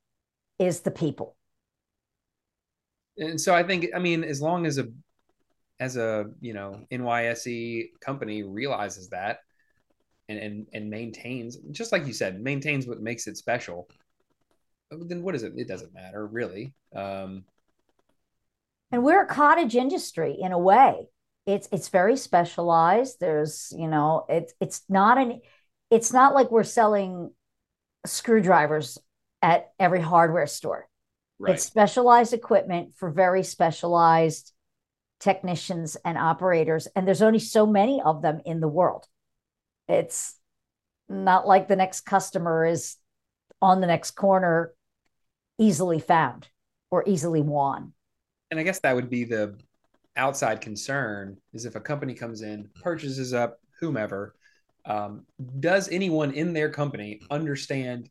is 0.59 0.81
the 0.81 0.91
people. 0.91 1.37
And 3.19 3.41
so 3.41 3.55
I 3.55 3.63
think 3.63 3.89
I 3.95 3.99
mean 3.99 4.25
as 4.25 4.41
long 4.41 4.67
as 4.67 4.79
a 4.79 4.89
as 5.79 5.97
a 5.97 6.27
you 6.41 6.53
know 6.53 6.85
NYSE 6.91 7.89
company 8.01 8.43
realizes 8.43 9.09
that 9.11 9.41
and 10.29 10.39
and, 10.39 10.67
and 10.73 10.91
maintains 10.91 11.57
just 11.71 11.93
like 11.93 12.07
you 12.07 12.13
said 12.13 12.41
maintains 12.41 12.87
what 12.87 13.01
makes 13.01 13.27
it 13.27 13.37
special 13.37 13.89
then 14.91 15.23
what 15.23 15.35
is 15.35 15.43
it? 15.43 15.53
It 15.57 15.69
doesn't 15.69 15.95
matter 15.95 16.27
really. 16.27 16.75
Um, 16.95 17.45
and 18.93 19.05
we're 19.05 19.23
a 19.23 19.27
cottage 19.27 19.77
industry 19.77 20.37
in 20.41 20.53
a 20.53 20.59
way. 20.59 21.09
It's 21.47 21.69
it's 21.73 21.89
very 21.89 22.17
specialized. 22.17 23.19
There's 23.21 23.73
you 23.77 23.89
know 23.89 24.27
it's 24.29 24.53
it's 24.61 24.83
not 24.89 25.19
an 25.19 25.41
it's 25.91 26.13
not 26.13 26.35
like 26.35 26.51
we're 26.51 26.63
selling 26.63 27.33
screwdrivers 28.07 28.99
at 29.43 29.73
every 29.79 30.01
hardware 30.01 30.47
store 30.47 30.89
Right. 31.41 31.55
It's 31.55 31.65
specialized 31.65 32.35
equipment 32.35 32.95
for 32.97 33.11
very 33.11 33.43
specialized 33.43 34.53
technicians 35.21 35.97
and 36.05 36.19
operators. 36.19 36.87
And 36.95 37.07
there's 37.07 37.23
only 37.23 37.39
so 37.39 37.65
many 37.65 38.03
of 38.05 38.21
them 38.21 38.43
in 38.45 38.61
the 38.61 38.69
world. 38.69 39.07
It's 39.89 40.39
not 41.09 41.49
like 41.49 41.67
the 41.67 41.77
next 41.77 42.03
customer 42.03 42.67
is 42.67 42.97
on 43.63 43.81
the 43.81 43.87
next 43.87 44.11
corner 44.11 44.75
easily 45.59 45.99
found 45.99 46.47
or 46.91 47.09
easily 47.09 47.41
won. 47.41 47.95
And 48.51 48.61
I 48.61 48.63
guess 48.63 48.81
that 48.81 48.95
would 48.95 49.09
be 49.09 49.25
the 49.25 49.59
outside 50.17 50.61
concern 50.61 51.39
is 51.55 51.65
if 51.65 51.75
a 51.75 51.81
company 51.81 52.13
comes 52.13 52.43
in, 52.43 52.69
purchases 52.83 53.33
up 53.33 53.61
whomever, 53.81 54.35
um, 54.85 55.27
does 55.61 55.89
anyone 55.89 56.33
in 56.33 56.53
their 56.53 56.71
company 56.71 57.21
understand 57.31 58.09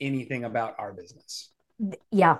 anything 0.00 0.44
about 0.44 0.74
our 0.78 0.92
business? 0.92 1.50
Yeah, 2.10 2.38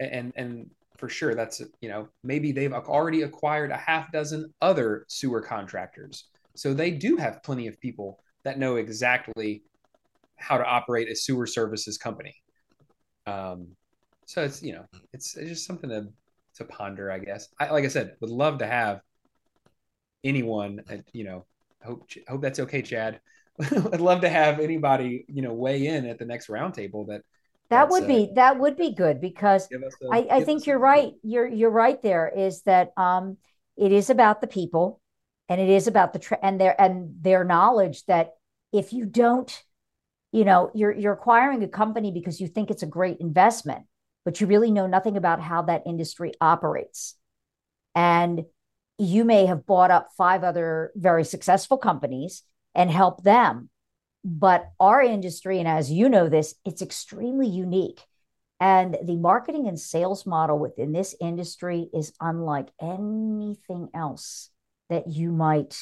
and 0.00 0.32
and 0.36 0.70
for 0.96 1.08
sure 1.08 1.34
that's 1.34 1.62
you 1.80 1.88
know 1.88 2.08
maybe 2.24 2.50
they've 2.50 2.72
already 2.72 3.22
acquired 3.22 3.70
a 3.70 3.76
half 3.76 4.10
dozen 4.12 4.52
other 4.60 5.04
sewer 5.08 5.40
contractors. 5.40 6.24
So 6.56 6.74
they 6.74 6.90
do 6.90 7.16
have 7.16 7.42
plenty 7.42 7.68
of 7.68 7.80
people 7.80 8.20
that 8.42 8.58
know 8.58 8.76
exactly 8.76 9.62
how 10.36 10.58
to 10.58 10.64
operate 10.64 11.08
a 11.08 11.14
sewer 11.14 11.46
services 11.46 11.98
company. 11.98 12.34
Um, 13.26 13.76
so 14.28 14.44
it's 14.44 14.62
you 14.62 14.74
know 14.74 14.84
it's, 15.12 15.36
it's 15.36 15.48
just 15.48 15.66
something 15.66 15.90
to 15.90 16.06
to 16.56 16.64
ponder 16.64 17.10
i 17.10 17.18
guess. 17.18 17.48
I, 17.58 17.70
like 17.70 17.84
i 17.84 17.88
said 17.88 18.14
would 18.20 18.30
love 18.30 18.58
to 18.58 18.66
have 18.66 19.00
anyone 20.22 20.80
uh, 20.90 20.98
you 21.12 21.24
know 21.24 21.46
hope 21.82 22.08
hope 22.28 22.42
that's 22.42 22.58
okay 22.58 22.82
chad 22.82 23.20
i'd 23.60 24.00
love 24.00 24.20
to 24.20 24.28
have 24.28 24.60
anybody 24.60 25.24
you 25.28 25.42
know 25.42 25.52
weigh 25.52 25.86
in 25.86 26.06
at 26.06 26.18
the 26.18 26.24
next 26.24 26.48
roundtable 26.48 27.06
that 27.06 27.22
that 27.70 27.90
would 27.90 28.06
be 28.06 28.30
that 28.34 28.58
would 28.58 28.76
be 28.76 28.94
good 28.94 29.20
because 29.20 29.68
a, 29.70 30.14
I, 30.14 30.26
I 30.32 30.40
think 30.44 30.66
you're 30.66 30.78
right. 30.78 31.12
You're 31.22 31.46
you're 31.46 31.70
right. 31.70 32.00
There 32.02 32.30
is 32.34 32.62
that 32.62 32.92
um, 32.96 33.36
it 33.76 33.92
is 33.92 34.08
about 34.08 34.40
the 34.40 34.46
people, 34.46 35.00
and 35.48 35.60
it 35.60 35.68
is 35.68 35.86
about 35.86 36.12
the 36.14 36.18
tra- 36.18 36.38
and 36.42 36.58
their 36.58 36.80
and 36.80 37.16
their 37.20 37.44
knowledge 37.44 38.04
that 38.06 38.34
if 38.72 38.92
you 38.92 39.04
don't, 39.04 39.62
you 40.32 40.44
know, 40.44 40.70
you're 40.74 40.92
you're 40.92 41.12
acquiring 41.12 41.62
a 41.62 41.68
company 41.68 42.10
because 42.10 42.40
you 42.40 42.48
think 42.48 42.70
it's 42.70 42.82
a 42.82 42.86
great 42.86 43.18
investment, 43.20 43.84
but 44.24 44.40
you 44.40 44.46
really 44.46 44.70
know 44.70 44.86
nothing 44.86 45.18
about 45.18 45.42
how 45.42 45.62
that 45.62 45.82
industry 45.84 46.32
operates, 46.40 47.16
and 47.94 48.44
you 48.98 49.24
may 49.24 49.46
have 49.46 49.66
bought 49.66 49.90
up 49.90 50.08
five 50.16 50.44
other 50.44 50.92
very 50.96 51.24
successful 51.24 51.78
companies 51.78 52.42
and 52.74 52.90
help 52.90 53.22
them 53.22 53.70
but 54.24 54.72
our 54.80 55.00
industry, 55.00 55.58
and 55.58 55.68
as 55.68 55.90
you 55.90 56.08
know 56.08 56.28
this, 56.28 56.54
it's 56.64 56.82
extremely 56.82 57.48
unique. 57.48 58.00
And 58.60 58.96
the 59.04 59.16
marketing 59.16 59.68
and 59.68 59.78
sales 59.78 60.26
model 60.26 60.58
within 60.58 60.92
this 60.92 61.14
industry 61.20 61.88
is 61.94 62.12
unlike 62.20 62.68
anything 62.80 63.88
else 63.94 64.50
that 64.90 65.06
you 65.08 65.30
might, 65.30 65.78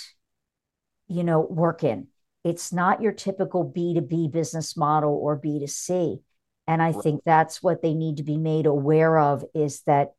you 1.09 1.25
know, 1.25 1.41
work 1.41 1.83
in. 1.83 2.09
It's 2.45 2.73
not 2.73 3.01
your 3.01 3.13
typical 3.13 3.65
B2B 3.65 4.31
business 4.31 4.77
model 4.77 5.15
or 5.15 5.41
B2C. 5.41 6.21
And 6.69 6.83
I 6.83 6.93
think 6.93 7.23
that's 7.25 7.63
what 7.63 7.81
they 7.81 7.95
need 7.95 8.19
to 8.19 8.23
be 8.23 8.37
made 8.37 8.67
aware 8.67 9.19
of 9.19 9.45
is 9.55 9.81
that 9.83 10.13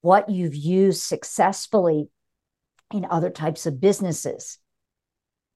what 0.00 0.28
you've 0.28 0.54
used 0.54 1.02
successfully 1.02 2.08
in 2.92 3.06
other 3.10 3.30
types 3.30 3.66
of 3.66 3.80
businesses 3.80 4.58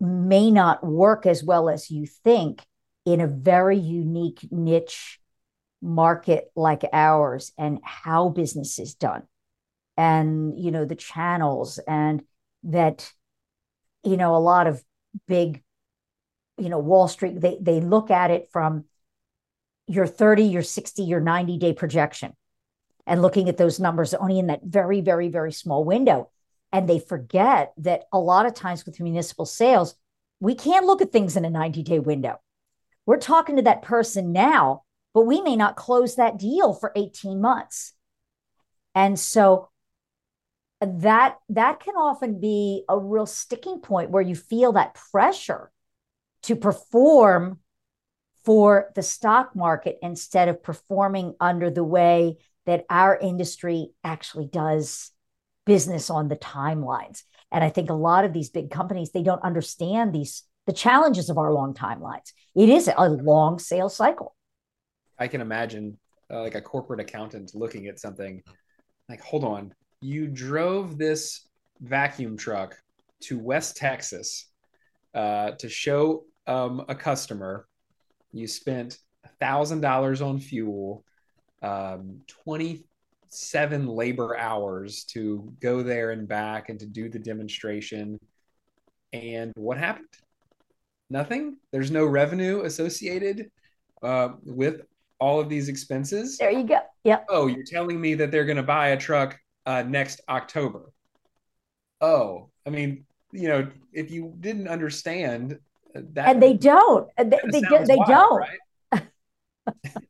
may 0.00 0.50
not 0.50 0.84
work 0.84 1.26
as 1.26 1.44
well 1.44 1.68
as 1.68 1.90
you 1.90 2.06
think 2.06 2.64
in 3.04 3.20
a 3.20 3.26
very 3.26 3.78
unique 3.78 4.46
niche 4.50 5.20
market 5.82 6.50
like 6.54 6.82
ours 6.92 7.52
and 7.58 7.78
how 7.82 8.28
business 8.28 8.78
is 8.78 8.94
done. 8.94 9.22
And 9.96 10.58
you 10.58 10.70
know 10.70 10.84
the 10.86 10.94
channels 10.94 11.78
and 11.86 12.22
that 12.64 13.12
you 14.02 14.16
know 14.16 14.34
a 14.34 14.38
lot 14.38 14.66
of 14.66 14.82
big 15.26 15.62
you 16.56 16.68
know 16.68 16.78
wall 16.78 17.08
street 17.08 17.40
they 17.40 17.58
they 17.60 17.80
look 17.80 18.10
at 18.10 18.30
it 18.30 18.48
from 18.52 18.84
your 19.86 20.06
30 20.06 20.44
your 20.44 20.62
60 20.62 21.02
your 21.02 21.20
90 21.20 21.58
day 21.58 21.72
projection 21.72 22.32
and 23.10 23.20
looking 23.20 23.50
at 23.50 23.58
those 23.58 23.78
numbers 23.78 24.14
only 24.14 24.38
in 24.38 24.46
that 24.46 24.62
very 24.64 25.02
very 25.02 25.28
very 25.28 25.52
small 25.52 25.84
window 25.84 26.30
and 26.72 26.88
they 26.88 26.98
forget 26.98 27.72
that 27.78 28.04
a 28.12 28.18
lot 28.18 28.46
of 28.46 28.54
times 28.54 28.86
with 28.86 29.00
municipal 29.00 29.44
sales, 29.44 29.94
we 30.38 30.54
can't 30.54 30.86
look 30.86 31.02
at 31.02 31.12
things 31.12 31.36
in 31.36 31.44
a 31.44 31.50
90 31.50 31.82
day 31.82 31.98
window. 31.98 32.40
We're 33.06 33.18
talking 33.18 33.56
to 33.56 33.62
that 33.62 33.82
person 33.82 34.32
now, 34.32 34.84
but 35.12 35.22
we 35.22 35.40
may 35.40 35.56
not 35.56 35.76
close 35.76 36.16
that 36.16 36.38
deal 36.38 36.72
for 36.72 36.92
18 36.94 37.40
months. 37.40 37.92
And 38.94 39.18
so 39.18 39.68
that 40.80 41.38
that 41.50 41.80
can 41.80 41.94
often 41.96 42.40
be 42.40 42.84
a 42.88 42.98
real 42.98 43.26
sticking 43.26 43.80
point 43.80 44.10
where 44.10 44.22
you 44.22 44.34
feel 44.34 44.72
that 44.72 44.94
pressure 45.10 45.70
to 46.42 46.56
perform 46.56 47.58
for 48.44 48.90
the 48.94 49.02
stock 49.02 49.54
market 49.54 49.98
instead 50.00 50.48
of 50.48 50.62
performing 50.62 51.34
under 51.38 51.70
the 51.70 51.84
way 51.84 52.38
that 52.70 52.86
our 52.88 53.18
industry 53.18 53.90
actually 54.04 54.46
does 54.46 55.10
business 55.66 56.08
on 56.08 56.28
the 56.28 56.36
timelines. 56.36 57.24
And 57.50 57.64
I 57.64 57.68
think 57.68 57.90
a 57.90 57.94
lot 57.94 58.24
of 58.24 58.32
these 58.32 58.48
big 58.48 58.70
companies, 58.70 59.10
they 59.10 59.24
don't 59.24 59.42
understand 59.42 60.12
these 60.12 60.44
the 60.66 60.72
challenges 60.72 61.28
of 61.30 61.36
our 61.36 61.52
long 61.52 61.74
timelines. 61.74 62.32
It 62.54 62.68
is 62.68 62.88
a 62.96 63.08
long 63.08 63.58
sales 63.58 63.96
cycle. 63.96 64.36
I 65.18 65.26
can 65.26 65.40
imagine 65.40 65.98
uh, 66.32 66.42
like 66.42 66.54
a 66.54 66.60
corporate 66.60 67.00
accountant 67.00 67.56
looking 67.56 67.88
at 67.88 67.98
something 67.98 68.40
like, 69.08 69.20
hold 69.20 69.42
on, 69.42 69.74
you 70.00 70.28
drove 70.28 70.96
this 70.96 71.48
vacuum 71.80 72.36
truck 72.36 72.76
to 73.22 73.36
West 73.40 73.78
Texas 73.78 74.46
uh, 75.12 75.50
to 75.58 75.68
show 75.68 76.22
um, 76.46 76.84
a 76.88 76.94
customer. 76.94 77.66
You 78.32 78.46
spent 78.46 78.98
thousand 79.40 79.80
dollars 79.80 80.22
on 80.22 80.38
fuel, 80.38 81.04
um, 81.62 82.20
twenty 82.26 82.84
seven 83.30 83.86
labor 83.86 84.36
hours 84.36 85.04
to 85.04 85.52
go 85.60 85.82
there 85.82 86.10
and 86.10 86.26
back 86.26 86.68
and 86.68 86.78
to 86.80 86.86
do 86.86 87.08
the 87.08 87.18
demonstration. 87.18 88.18
And 89.12 89.52
what 89.56 89.78
happened? 89.78 90.08
Nothing. 91.08 91.56
There's 91.72 91.90
no 91.90 92.04
revenue 92.04 92.62
associated 92.62 93.50
uh, 94.02 94.30
with 94.44 94.82
all 95.20 95.40
of 95.40 95.48
these 95.48 95.68
expenses. 95.68 96.38
There 96.38 96.50
you 96.50 96.64
go. 96.64 96.80
Yep. 97.04 97.26
Oh, 97.28 97.46
you're 97.46 97.64
telling 97.64 98.00
me 98.00 98.14
that 98.14 98.30
they're 98.30 98.44
going 98.44 98.56
to 98.56 98.62
buy 98.62 98.88
a 98.88 98.96
truck 98.96 99.38
uh, 99.66 99.82
next 99.82 100.20
October. 100.28 100.92
Oh, 102.00 102.48
I 102.66 102.70
mean, 102.70 103.04
you 103.32 103.48
know, 103.48 103.70
if 103.92 104.10
you 104.10 104.34
didn't 104.40 104.68
understand 104.68 105.58
uh, 105.94 106.00
that, 106.12 106.28
and 106.30 106.42
they 106.42 106.54
don't, 106.54 107.08
they 107.16 107.38
they, 107.50 107.60
they 107.60 107.96
wild, 107.96 108.08
don't. 108.08 108.44
Right? 108.92 109.02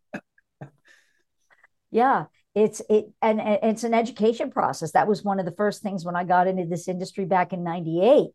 yeah, 1.91 2.27
it's 2.55 2.83
it, 2.89 3.07
and, 3.23 3.41
and 3.41 3.59
it's 3.63 3.85
an 3.85 3.95
education 3.95 4.51
process. 4.51 4.93
That 4.93 5.09
was 5.09 5.23
one 5.23 5.39
of 5.39 5.47
the 5.47 5.53
first 5.53 5.83
things 5.83 6.05
when 6.05 6.17
I 6.17 6.25
got 6.25 6.47
into 6.47 6.67
this 6.67 6.89
industry 6.89 7.25
back 7.25 7.53
in 7.53 7.63
'98 7.63 8.31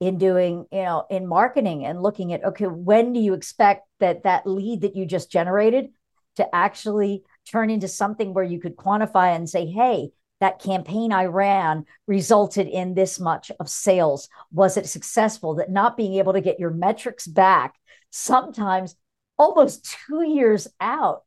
in 0.00 0.18
doing 0.18 0.66
you 0.70 0.82
know 0.82 1.04
in 1.10 1.26
marketing 1.26 1.84
and 1.84 2.02
looking 2.02 2.32
at 2.32 2.44
okay 2.44 2.66
when 2.66 3.12
do 3.12 3.18
you 3.18 3.34
expect 3.34 3.88
that 3.98 4.22
that 4.22 4.46
lead 4.46 4.82
that 4.82 4.94
you 4.94 5.04
just 5.04 5.30
generated 5.30 5.88
to 6.36 6.54
actually 6.54 7.24
turn 7.50 7.68
into 7.68 7.88
something 7.88 8.32
where 8.32 8.44
you 8.44 8.60
could 8.60 8.76
quantify 8.76 9.34
and 9.34 9.50
say 9.50 9.66
hey 9.66 10.10
that 10.40 10.60
campaign 10.60 11.12
I 11.12 11.26
ran 11.26 11.84
resulted 12.06 12.68
in 12.68 12.94
this 12.94 13.18
much 13.18 13.50
of 13.58 13.68
sales? 13.68 14.28
Was 14.52 14.76
it 14.76 14.86
successful? 14.86 15.56
That 15.56 15.70
not 15.70 15.96
being 15.96 16.14
able 16.14 16.32
to 16.34 16.40
get 16.40 16.60
your 16.60 16.70
metrics 16.70 17.26
back 17.26 17.74
sometimes 18.10 18.94
almost 19.36 19.96
two 20.06 20.22
years 20.22 20.68
out. 20.80 21.24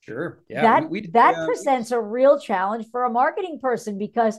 Sure. 0.00 0.42
Yeah. 0.48 0.62
That 0.62 0.90
we, 0.90 1.02
we, 1.02 1.06
that 1.08 1.34
uh, 1.34 1.46
presents 1.46 1.90
a 1.90 2.00
real 2.00 2.38
challenge 2.38 2.86
for 2.90 3.04
a 3.04 3.10
marketing 3.10 3.58
person 3.60 3.98
because 3.98 4.38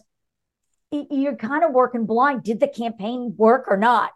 you're 0.92 1.36
kind 1.36 1.64
of 1.64 1.72
working 1.72 2.06
blind. 2.06 2.44
Did 2.44 2.60
the 2.60 2.68
campaign 2.68 3.34
work 3.38 3.66
or 3.68 3.78
not? 3.78 4.12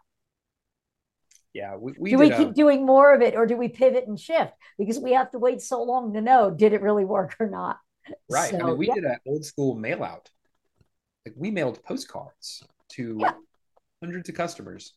yeah, 1.56 1.74
we, 1.74 1.94
we 1.98 2.10
do 2.10 2.18
we 2.18 2.28
keep 2.28 2.50
a, 2.50 2.52
doing 2.52 2.84
more 2.84 3.14
of 3.14 3.22
it 3.22 3.34
or 3.34 3.46
do 3.46 3.56
we 3.56 3.68
pivot 3.68 4.06
and 4.06 4.20
shift? 4.20 4.52
Because 4.76 4.98
we 4.98 5.14
have 5.14 5.30
to 5.30 5.38
wait 5.38 5.62
so 5.62 5.82
long 5.82 6.12
to 6.12 6.20
know 6.20 6.50
did 6.50 6.74
it 6.74 6.82
really 6.82 7.06
work 7.06 7.34
or 7.40 7.48
not. 7.48 7.78
Right. 8.28 8.50
So, 8.50 8.60
I 8.60 8.62
mean, 8.64 8.76
we 8.76 8.88
yeah. 8.88 8.94
did 8.94 9.04
an 9.04 9.16
old 9.26 9.42
school 9.42 9.74
mail 9.74 10.04
out. 10.04 10.28
Like 11.24 11.34
we 11.34 11.50
mailed 11.50 11.82
postcards 11.82 12.62
to 12.90 13.16
yeah. 13.20 13.32
hundreds 14.02 14.28
of 14.28 14.34
customers. 14.34 14.92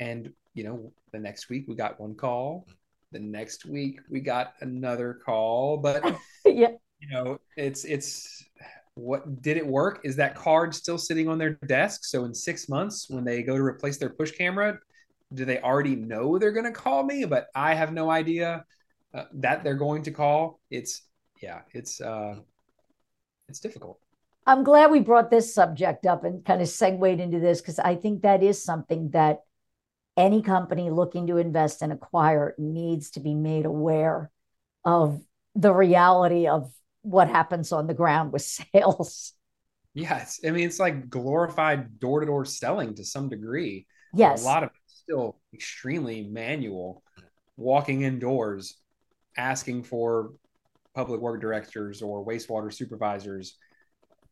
And, 0.00 0.32
you 0.54 0.64
know, 0.64 0.92
the 1.12 1.20
next 1.20 1.48
week 1.48 1.66
we 1.68 1.76
got 1.76 2.00
one 2.00 2.16
call. 2.16 2.66
The 3.14 3.20
next 3.20 3.64
week 3.64 4.00
we 4.10 4.20
got 4.20 4.52
another 4.60 5.20
call. 5.24 5.78
But 5.78 6.04
yeah, 6.44 6.72
you 7.00 7.08
know, 7.10 7.38
it's 7.56 7.84
it's 7.84 8.44
what 8.94 9.40
did 9.40 9.56
it 9.56 9.66
work? 9.66 10.00
Is 10.04 10.16
that 10.16 10.34
card 10.34 10.74
still 10.74 10.98
sitting 10.98 11.28
on 11.28 11.38
their 11.38 11.54
desk? 11.66 12.04
So 12.04 12.24
in 12.24 12.34
six 12.34 12.68
months, 12.68 13.08
when 13.08 13.24
they 13.24 13.42
go 13.42 13.56
to 13.56 13.62
replace 13.62 13.96
their 13.96 14.10
push 14.10 14.32
camera, 14.32 14.78
do 15.34 15.44
they 15.44 15.60
already 15.60 15.96
know 15.96 16.38
they're 16.38 16.52
going 16.52 16.64
to 16.64 16.72
call 16.72 17.02
me 17.02 17.24
but 17.24 17.48
i 17.54 17.74
have 17.74 17.92
no 17.92 18.10
idea 18.10 18.64
uh, 19.14 19.24
that 19.32 19.64
they're 19.64 19.74
going 19.74 20.02
to 20.02 20.10
call 20.10 20.60
it's 20.70 21.02
yeah 21.42 21.60
it's 21.72 22.00
uh 22.00 22.36
it's 23.48 23.60
difficult 23.60 23.98
i'm 24.46 24.64
glad 24.64 24.90
we 24.90 25.00
brought 25.00 25.30
this 25.30 25.54
subject 25.54 26.06
up 26.06 26.24
and 26.24 26.44
kind 26.44 26.62
of 26.62 26.68
segued 26.68 27.20
into 27.20 27.38
this 27.38 27.60
because 27.60 27.78
i 27.78 27.94
think 27.94 28.22
that 28.22 28.42
is 28.42 28.62
something 28.62 29.10
that 29.10 29.40
any 30.16 30.42
company 30.42 30.90
looking 30.90 31.26
to 31.26 31.38
invest 31.38 31.82
and 31.82 31.92
acquire 31.92 32.54
needs 32.58 33.10
to 33.12 33.20
be 33.20 33.34
made 33.34 33.66
aware 33.66 34.30
of 34.84 35.20
the 35.54 35.72
reality 35.72 36.46
of 36.46 36.72
what 37.02 37.28
happens 37.28 37.72
on 37.72 37.86
the 37.86 37.94
ground 37.94 38.32
with 38.32 38.42
sales. 38.72 39.32
Yes. 39.94 40.40
I 40.46 40.50
mean 40.50 40.66
it's 40.66 40.80
like 40.80 41.08
glorified 41.08 41.98
door-to-door 41.98 42.44
selling 42.44 42.94
to 42.96 43.04
some 43.04 43.28
degree. 43.28 43.86
Yes. 44.12 44.42
a 44.42 44.44
lot 44.44 44.62
of 44.62 44.70
it's 44.84 44.98
still 44.98 45.38
extremely 45.52 46.22
manual, 46.22 47.02
walking 47.56 48.02
indoors, 48.02 48.76
asking 49.36 49.82
for 49.82 50.32
public 50.94 51.20
work 51.20 51.40
directors 51.40 52.00
or 52.02 52.24
wastewater 52.24 52.72
supervisors, 52.72 53.56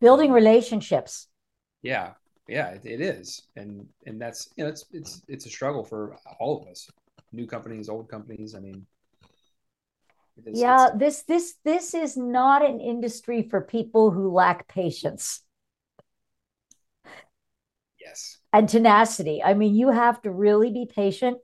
building 0.00 0.32
relationships. 0.32 1.28
Yeah, 1.82 2.12
yeah, 2.48 2.68
it, 2.70 2.82
it 2.84 3.00
is, 3.00 3.42
and 3.56 3.86
and 4.06 4.20
that's 4.20 4.48
you 4.56 4.64
know 4.64 4.70
it's 4.70 4.84
it's 4.92 5.22
it's 5.28 5.46
a 5.46 5.50
struggle 5.50 5.84
for 5.84 6.16
all 6.40 6.62
of 6.62 6.68
us, 6.68 6.88
new 7.32 7.46
companies, 7.46 7.88
old 7.88 8.08
companies. 8.08 8.54
I 8.54 8.60
mean, 8.60 8.86
yeah, 10.46 10.88
this 10.94 11.22
this 11.22 11.54
this 11.64 11.94
is 11.94 12.16
not 12.16 12.64
an 12.64 12.80
industry 12.80 13.42
for 13.48 13.60
people 13.60 14.10
who 14.10 14.32
lack 14.32 14.68
patience. 14.68 15.40
Yes. 18.00 18.38
And 18.52 18.68
tenacity. 18.68 19.42
I 19.42 19.54
mean, 19.54 19.74
you 19.74 19.90
have 19.90 20.20
to 20.22 20.30
really 20.30 20.70
be 20.70 20.86
patient 20.92 21.38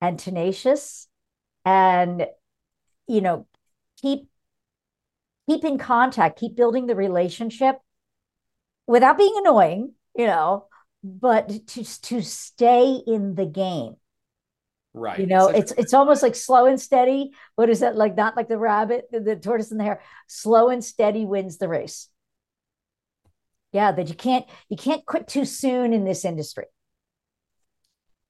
and 0.00 0.18
tenacious 0.18 1.08
and 1.64 2.26
you 3.08 3.20
know, 3.20 3.46
keep 4.00 4.28
keep 5.48 5.64
in 5.64 5.78
contact, 5.78 6.38
keep 6.38 6.54
building 6.54 6.86
the 6.86 6.94
relationship 6.94 7.76
without 8.86 9.18
being 9.18 9.34
annoying, 9.38 9.94
you 10.18 10.26
know, 10.26 10.66
but 11.02 11.48
to 11.68 12.00
to 12.02 12.20
stay 12.20 13.00
in 13.06 13.34
the 13.34 13.46
game. 13.46 13.94
Right. 14.92 15.20
You 15.20 15.26
know, 15.26 15.48
it's 15.48 15.72
it's 15.72 15.94
almost 15.94 16.22
like 16.22 16.34
slow 16.34 16.66
and 16.66 16.80
steady. 16.80 17.30
What 17.54 17.70
is 17.70 17.80
that 17.80 17.96
like? 17.96 18.16
Not 18.16 18.36
like 18.36 18.48
the 18.48 18.58
rabbit, 18.58 19.06
the, 19.10 19.20
the 19.20 19.36
tortoise 19.36 19.70
and 19.70 19.80
the 19.80 19.84
hare. 19.84 20.02
Slow 20.26 20.68
and 20.68 20.84
steady 20.84 21.24
wins 21.24 21.56
the 21.56 21.68
race 21.68 22.08
yeah 23.72 23.92
that 23.92 24.08
you 24.08 24.14
can't 24.14 24.46
you 24.68 24.76
can't 24.76 25.04
quit 25.06 25.28
too 25.28 25.44
soon 25.44 25.92
in 25.92 26.04
this 26.04 26.24
industry 26.24 26.64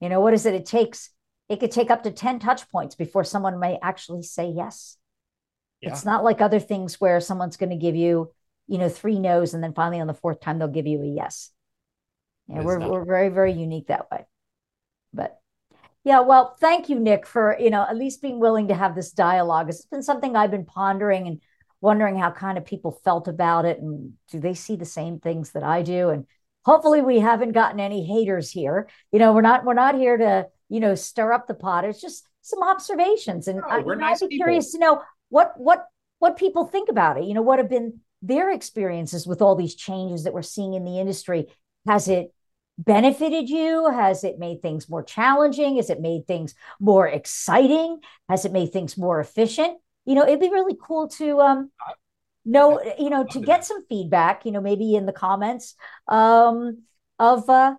you 0.01 0.09
know 0.09 0.21
what 0.21 0.35
is 0.35 0.47
it 0.47 0.55
it 0.55 0.67
takes 0.67 1.11
it 1.49 1.61
could 1.61 1.71
take 1.71 1.91
up 1.91 2.03
to 2.03 2.11
10 2.11 2.39
touch 2.39 2.69
points 2.71 2.95
before 2.95 3.25
someone 3.25 3.59
may 3.59 3.79
actually 3.83 4.23
say 4.23 4.49
yes 4.49 4.97
yeah. 5.81 5.91
it's 5.91 6.05
not 6.05 6.25
like 6.25 6.41
other 6.41 6.61
things 6.61 7.01
where 7.01 7.21
someone's 7.21 7.57
going 7.57 7.71
to 7.71 7.77
give 7.77 7.97
you 7.97 8.33
you 8.67 8.79
know 8.79 8.89
three 8.89 9.19
no's 9.19 9.55
and 9.55 9.63
then 9.63 9.73
finally 9.73 10.01
on 10.01 10.07
the 10.07 10.15
fourth 10.15 10.41
time 10.41 10.59
they'll 10.59 10.69
give 10.69 10.87
you 10.87 11.03
a 11.03 11.07
yes 11.07 11.51
yeah 12.49 12.63
we're, 12.63 12.79
we're 12.79 13.05
very 13.05 13.29
very 13.29 13.53
unique 13.53 13.89
that 13.89 14.11
way. 14.11 14.27
But 15.13 15.39
yeah 16.05 16.21
well 16.21 16.57
thank 16.61 16.89
you 16.89 16.99
nick 16.99 17.27
for 17.27 17.57
you 17.59 17.71
know 17.71 17.83
at 17.83 17.97
least 17.97 18.23
being 18.23 18.41
willing 18.41 18.69
to 18.69 18.75
have 18.75 18.95
this 18.95 19.13
dialogue. 19.13 19.69
It's 19.69 19.85
been 19.87 20.03
something 20.03 20.37
i've 20.37 20.51
been 20.51 20.65
pondering 20.65 21.27
and 21.27 21.41
wondering 21.81 22.19
how 22.19 22.31
kind 22.31 22.59
of 22.59 22.65
people 22.65 23.01
felt 23.05 23.29
about 23.29 23.65
it 23.65 23.79
and 23.81 24.15
do 24.31 24.41
they 24.41 24.55
see 24.55 24.77
the 24.77 24.85
same 24.85 25.21
things 25.21 25.53
that 25.53 25.63
I 25.63 25.83
do? 25.83 26.09
And 26.11 26.27
hopefully 26.65 27.01
we 27.01 27.21
haven't 27.21 27.53
gotten 27.53 27.81
any 27.81 28.05
haters 28.05 28.51
here. 28.51 28.89
You 29.13 29.19
know 29.19 29.33
we're 29.33 29.43
not 29.43 29.65
we're 29.65 29.75
not 29.75 29.95
here 29.95 30.17
to 30.17 30.47
you 30.69 30.81
know 30.81 30.95
stir 30.95 31.33
up 31.33 31.47
the 31.47 31.55
pot. 31.55 31.85
It's 31.85 32.01
just 32.01 32.27
some 32.43 32.63
observations. 32.63 33.49
And 33.49 33.61
I, 33.69 33.79
would 33.79 33.99
nice 33.99 34.21
be 34.21 34.29
people. 34.29 34.45
curious 34.45 34.73
to 34.73 34.79
know 34.79 35.03
what 35.29 35.53
what 35.57 35.87
what 36.19 36.37
people 36.37 36.67
think 36.67 36.89
about 36.89 37.19
it. 37.19 37.25
You 37.25 37.35
know 37.35 37.43
what 37.43 37.59
have 37.59 37.71
been 37.71 38.01
their 38.23 38.51
experiences 38.51 39.27
with 39.27 39.41
all 39.41 39.55
these 39.55 39.75
changes 39.75 40.25
that 40.25 40.35
we're 40.35 40.43
seeing 40.43 40.75
in 40.75 40.85
the 40.85 40.99
industry? 40.99 41.47
Has 41.87 42.09
it 42.09 42.33
benefited 42.79 43.49
you? 43.51 43.91
Has 43.91 44.25
it 44.25 44.39
made 44.39 44.63
things 44.63 44.89
more 44.89 45.03
challenging? 45.03 45.77
Has 45.77 45.91
it 45.91 46.01
made 46.01 46.27
things 46.27 46.55
more 46.81 47.07
exciting? 47.09 48.01
Has 48.29 48.45
it 48.45 48.53
made 48.53 48.73
things 48.73 48.97
more 48.97 49.21
efficient? 49.21 49.79
You 50.07 50.15
know, 50.15 50.23
it'd 50.25 50.41
be 50.41 50.51
really 50.51 50.77
cool 50.81 51.09
to 51.09 51.41
um 51.41 51.71
know, 52.45 52.81
you 52.99 53.11
know, 53.11 53.25
to 53.25 53.41
get 53.41 53.65
some 53.65 53.85
feedback, 53.87 54.47
you 54.47 54.53
know, 54.53 54.61
maybe 54.61 54.95
in 54.95 55.07
the 55.07 55.13
comments 55.13 55.75
um 56.09 56.83
of 57.19 57.49
uh 57.51 57.75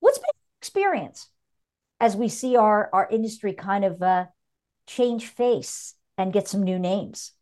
what's 0.00 0.18
been 0.18 0.26
experience 0.60 1.28
as 2.00 2.16
we 2.16 2.28
see 2.28 2.56
our 2.56 2.90
our 2.92 3.08
industry 3.10 3.52
kind 3.52 3.84
of 3.84 4.02
uh 4.02 4.26
change 4.86 5.26
face 5.26 5.94
and 6.18 6.32
get 6.32 6.48
some 6.48 6.62
new 6.62 6.78
names. 6.78 7.32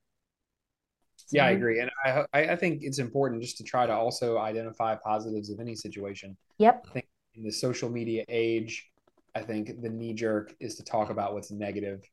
Yeah, 1.34 1.46
I 1.46 1.50
agree, 1.50 1.80
and 1.80 1.90
I 2.04 2.24
I 2.52 2.56
think 2.56 2.82
it's 2.82 2.98
important 2.98 3.42
just 3.42 3.56
to 3.58 3.64
try 3.64 3.86
to 3.86 3.92
also 3.92 4.38
identify 4.38 4.94
positives 4.94 5.50
of 5.50 5.58
any 5.60 5.74
situation. 5.74 6.36
Yep. 6.58 6.86
I 6.88 6.92
think 6.92 7.06
in 7.34 7.42
the 7.42 7.50
social 7.50 7.90
media 7.90 8.24
age, 8.28 8.90
I 9.34 9.42
think 9.42 9.82
the 9.82 9.88
knee 9.88 10.14
jerk 10.14 10.54
is 10.60 10.76
to 10.76 10.84
talk 10.84 11.10
about 11.10 11.34
what's 11.34 11.50
negative. 11.50 12.08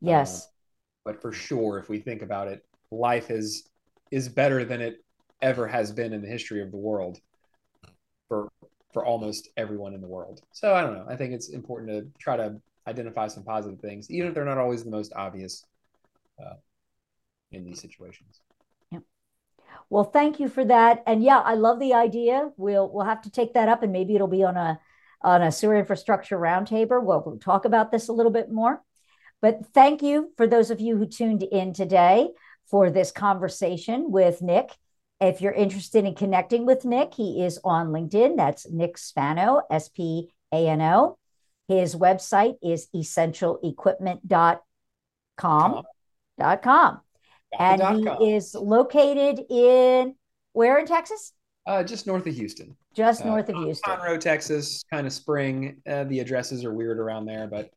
Yes. 0.00 0.48
But 1.04 1.22
for 1.22 1.32
sure, 1.32 1.78
if 1.78 1.88
we 1.88 2.00
think 2.00 2.22
about 2.22 2.48
it, 2.48 2.66
life 2.90 3.28
has 3.28 3.62
is 4.10 4.28
better 4.28 4.64
than 4.64 4.80
it 4.80 5.04
ever 5.42 5.66
has 5.68 5.92
been 5.92 6.12
in 6.12 6.22
the 6.22 6.28
history 6.28 6.62
of 6.62 6.70
the 6.70 6.76
world 6.76 7.18
for 8.28 8.48
for 8.92 9.04
almost 9.04 9.48
everyone 9.56 9.94
in 9.94 10.00
the 10.00 10.08
world. 10.08 10.40
So 10.52 10.74
I 10.74 10.80
don't 10.80 10.94
know. 10.94 11.06
I 11.08 11.16
think 11.16 11.32
it's 11.32 11.50
important 11.50 11.90
to 11.90 12.10
try 12.18 12.36
to 12.36 12.56
identify 12.88 13.28
some 13.28 13.44
positive 13.44 13.78
things, 13.80 14.10
even 14.10 14.28
if 14.28 14.34
they're 14.34 14.44
not 14.44 14.58
always 14.58 14.84
the 14.84 14.90
most 14.90 15.12
obvious 15.14 15.66
uh, 16.40 16.54
in 17.52 17.64
these 17.64 17.80
situations. 17.80 18.40
Well, 19.88 20.04
thank 20.04 20.40
you 20.40 20.48
for 20.48 20.64
that. 20.64 21.02
And 21.06 21.22
yeah, 21.22 21.38
I 21.38 21.54
love 21.54 21.78
the 21.78 21.94
idea. 21.94 22.50
We'll 22.56 22.90
we'll 22.92 23.04
have 23.04 23.22
to 23.22 23.30
take 23.30 23.54
that 23.54 23.68
up, 23.68 23.82
and 23.82 23.92
maybe 23.92 24.14
it'll 24.14 24.26
be 24.26 24.44
on 24.44 24.56
a 24.56 24.80
on 25.22 25.42
a 25.42 25.52
sewer 25.52 25.76
infrastructure 25.76 26.38
roundtable. 26.38 27.02
We'll, 27.02 27.22
we'll 27.24 27.38
talk 27.38 27.64
about 27.64 27.90
this 27.90 28.08
a 28.08 28.12
little 28.12 28.32
bit 28.32 28.50
more. 28.50 28.82
But 29.40 29.66
thank 29.74 30.02
you 30.02 30.32
for 30.36 30.46
those 30.46 30.70
of 30.70 30.80
you 30.80 30.96
who 30.96 31.06
tuned 31.06 31.42
in 31.42 31.72
today 31.72 32.30
for 32.70 32.90
this 32.90 33.12
conversation 33.12 34.10
with 34.10 34.42
Nick. 34.42 34.70
If 35.20 35.40
you're 35.40 35.52
interested 35.52 36.04
in 36.04 36.14
connecting 36.14 36.66
with 36.66 36.84
Nick, 36.84 37.14
he 37.14 37.44
is 37.44 37.58
on 37.64 37.88
LinkedIn. 37.88 38.36
That's 38.36 38.68
Nick 38.68 38.98
Spano, 38.98 39.62
S 39.70 39.88
P 39.88 40.30
A 40.52 40.68
N 40.68 40.82
O. 40.82 41.18
His 41.68 41.96
website 41.96 42.56
is 42.62 42.88
essentialequipment.com. 42.94 45.82
Dot 46.38 46.62
com. 46.62 47.00
And 47.58 47.82
he 48.18 48.34
is 48.34 48.54
located 48.54 49.44
in 49.50 50.14
where 50.52 50.78
in 50.78 50.86
Texas? 50.86 51.32
Uh, 51.66 51.82
just 51.82 52.06
north 52.06 52.26
of 52.26 52.34
Houston. 52.34 52.76
Just 52.94 53.22
uh, 53.22 53.26
north 53.26 53.48
of 53.48 53.56
Houston. 53.56 53.92
Conroe, 53.92 54.18
Texas, 54.18 54.82
kind 54.90 55.06
of 55.06 55.12
spring. 55.12 55.76
Uh, 55.88 56.04
the 56.04 56.20
addresses 56.20 56.64
are 56.64 56.72
weird 56.72 56.98
around 56.98 57.26
there, 57.26 57.46
but 57.46 57.70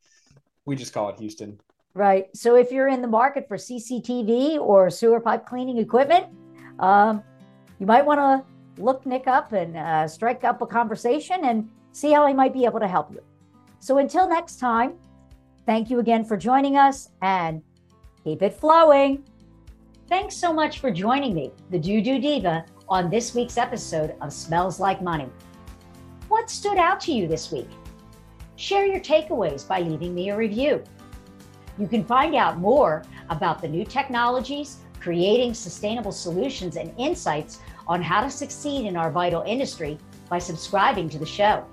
we 0.65 0.75
just 0.75 0.93
call 0.93 1.09
it 1.09 1.19
Houston. 1.19 1.59
Right. 1.93 2.27
So 2.35 2.55
if 2.55 2.71
you're 2.71 2.87
in 2.87 3.01
the 3.01 3.07
market 3.07 3.47
for 3.47 3.57
CCTV 3.57 4.59
or 4.59 4.89
sewer 4.89 5.19
pipe 5.19 5.45
cleaning 5.45 5.79
equipment, 5.79 6.27
um, 6.79 7.23
you 7.79 7.85
might 7.85 8.05
want 8.05 8.19
to 8.19 8.81
look 8.81 9.05
Nick 9.05 9.27
up 9.27 9.51
and 9.53 9.75
uh, 9.75 10.07
strike 10.07 10.43
up 10.43 10.61
a 10.61 10.67
conversation 10.67 11.45
and 11.45 11.69
see 11.91 12.11
how 12.11 12.27
he 12.27 12.33
might 12.33 12.53
be 12.53 12.65
able 12.65 12.79
to 12.79 12.87
help 12.87 13.11
you. 13.11 13.21
So 13.79 13.97
until 13.97 14.29
next 14.29 14.59
time, 14.59 14.93
thank 15.65 15.89
you 15.89 15.99
again 15.99 16.23
for 16.23 16.37
joining 16.37 16.77
us 16.77 17.09
and 17.21 17.61
keep 18.23 18.41
it 18.41 18.53
flowing. 18.53 19.23
Thanks 20.09 20.35
so 20.35 20.51
much 20.51 20.79
for 20.79 20.89
joining 20.89 21.35
me, 21.35 21.51
the 21.69 21.77
DooDoo 21.77 22.19
Diva, 22.19 22.65
on 22.87 23.11
this 23.11 23.35
week's 23.35 23.59
episode 23.59 24.15
of 24.21 24.33
Smells 24.33 24.79
Like 24.79 25.03
Money. 25.03 25.29
What 26.29 26.49
stood 26.49 26.79
out 26.79 26.99
to 27.01 27.11
you 27.11 27.27
this 27.27 27.51
week? 27.51 27.69
Share 28.55 28.87
your 28.87 29.01
takeaways 29.01 29.67
by 29.67 29.81
leaving 29.81 30.15
me 30.15 30.31
a 30.31 30.35
review. 30.35 30.83
You 31.77 31.87
can 31.87 32.03
find 32.03 32.33
out 32.33 32.57
more 32.57 33.03
about 33.29 33.61
the 33.61 33.67
new 33.67 33.85
technologies, 33.85 34.77
creating 34.99 35.53
sustainable 35.53 36.11
solutions, 36.11 36.75
and 36.75 36.91
insights 36.97 37.59
on 37.85 38.01
how 38.01 38.21
to 38.21 38.31
succeed 38.31 38.87
in 38.87 38.97
our 38.97 39.11
vital 39.11 39.43
industry 39.43 39.99
by 40.27 40.39
subscribing 40.39 41.07
to 41.09 41.19
the 41.19 41.25
show. 41.25 41.63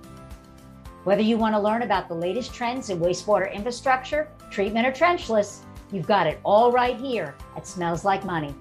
Whether 1.05 1.23
you 1.23 1.39
want 1.39 1.55
to 1.55 1.59
learn 1.59 1.81
about 1.81 2.07
the 2.07 2.15
latest 2.15 2.53
trends 2.53 2.91
in 2.91 3.01
wastewater 3.01 3.51
infrastructure, 3.51 4.29
treatment, 4.51 4.87
or 4.87 4.93
trenchless, 4.93 5.61
you've 5.93 6.07
got 6.07 6.27
it 6.27 6.41
all 6.45 6.73
right 6.73 6.99
here 6.99 7.35
at 7.57 7.67
Smells 7.67 8.05
Like 8.05 8.25
Money. 8.25 8.55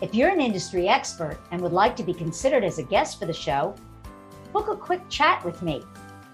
If 0.00 0.14
you're 0.14 0.30
an 0.30 0.40
industry 0.40 0.88
expert 0.88 1.38
and 1.50 1.60
would 1.60 1.72
like 1.72 1.96
to 1.96 2.02
be 2.02 2.12
considered 2.12 2.64
as 2.64 2.78
a 2.78 2.82
guest 2.82 3.18
for 3.18 3.26
the 3.26 3.32
show, 3.32 3.74
book 4.52 4.68
a 4.68 4.76
quick 4.76 5.08
chat 5.08 5.44
with 5.44 5.62
me 5.62 5.82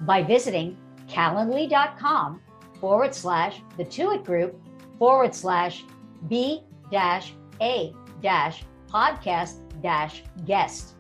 by 0.01 0.23
visiting 0.23 0.77
calendly.com 1.09 2.41
forward 2.81 3.15
slash 3.15 3.63
the 3.77 3.85
Tuit 3.85 4.25
Group 4.25 4.61
forward 4.99 5.35
slash 5.35 5.85
B 6.29 6.63
dash 6.91 7.35
A 7.61 7.95
dash 8.21 8.65
podcast 8.89 9.59
dash 9.83 10.23
guest, 10.45 10.95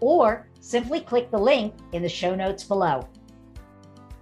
or 0.00 0.48
simply 0.60 1.00
click 1.00 1.30
the 1.30 1.38
link 1.38 1.74
in 1.92 2.02
the 2.02 2.08
show 2.08 2.34
notes 2.34 2.64
below. 2.64 3.08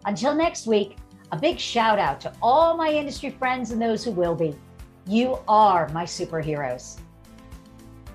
Until 0.05 0.35
next 0.35 0.67
week, 0.67 0.97
a 1.33 1.37
big 1.37 1.59
shout 1.59 1.99
out 1.99 2.21
to 2.23 2.33
all 2.43 2.77
my 2.77 2.91
industry 2.91 3.31
friends 3.31 3.71
and 3.71 3.81
those 3.81 4.05
who 4.05 4.11
will 4.11 4.35
be. 4.35 4.57
You 5.07 5.39
are 5.49 5.89
my 5.91 6.05
superheroes. 6.05 6.99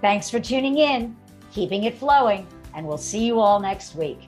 Thanks 0.02 0.30
for 0.30 0.40
tuning 0.40 0.78
in, 0.78 1.16
keeping 1.52 1.86
it 1.86 1.98
flowing, 1.98 2.48
and 2.74 2.86
we'll 2.86 2.98
see 2.98 3.26
you 3.26 3.40
all 3.40 3.60
next 3.60 3.96
week. 3.96 4.28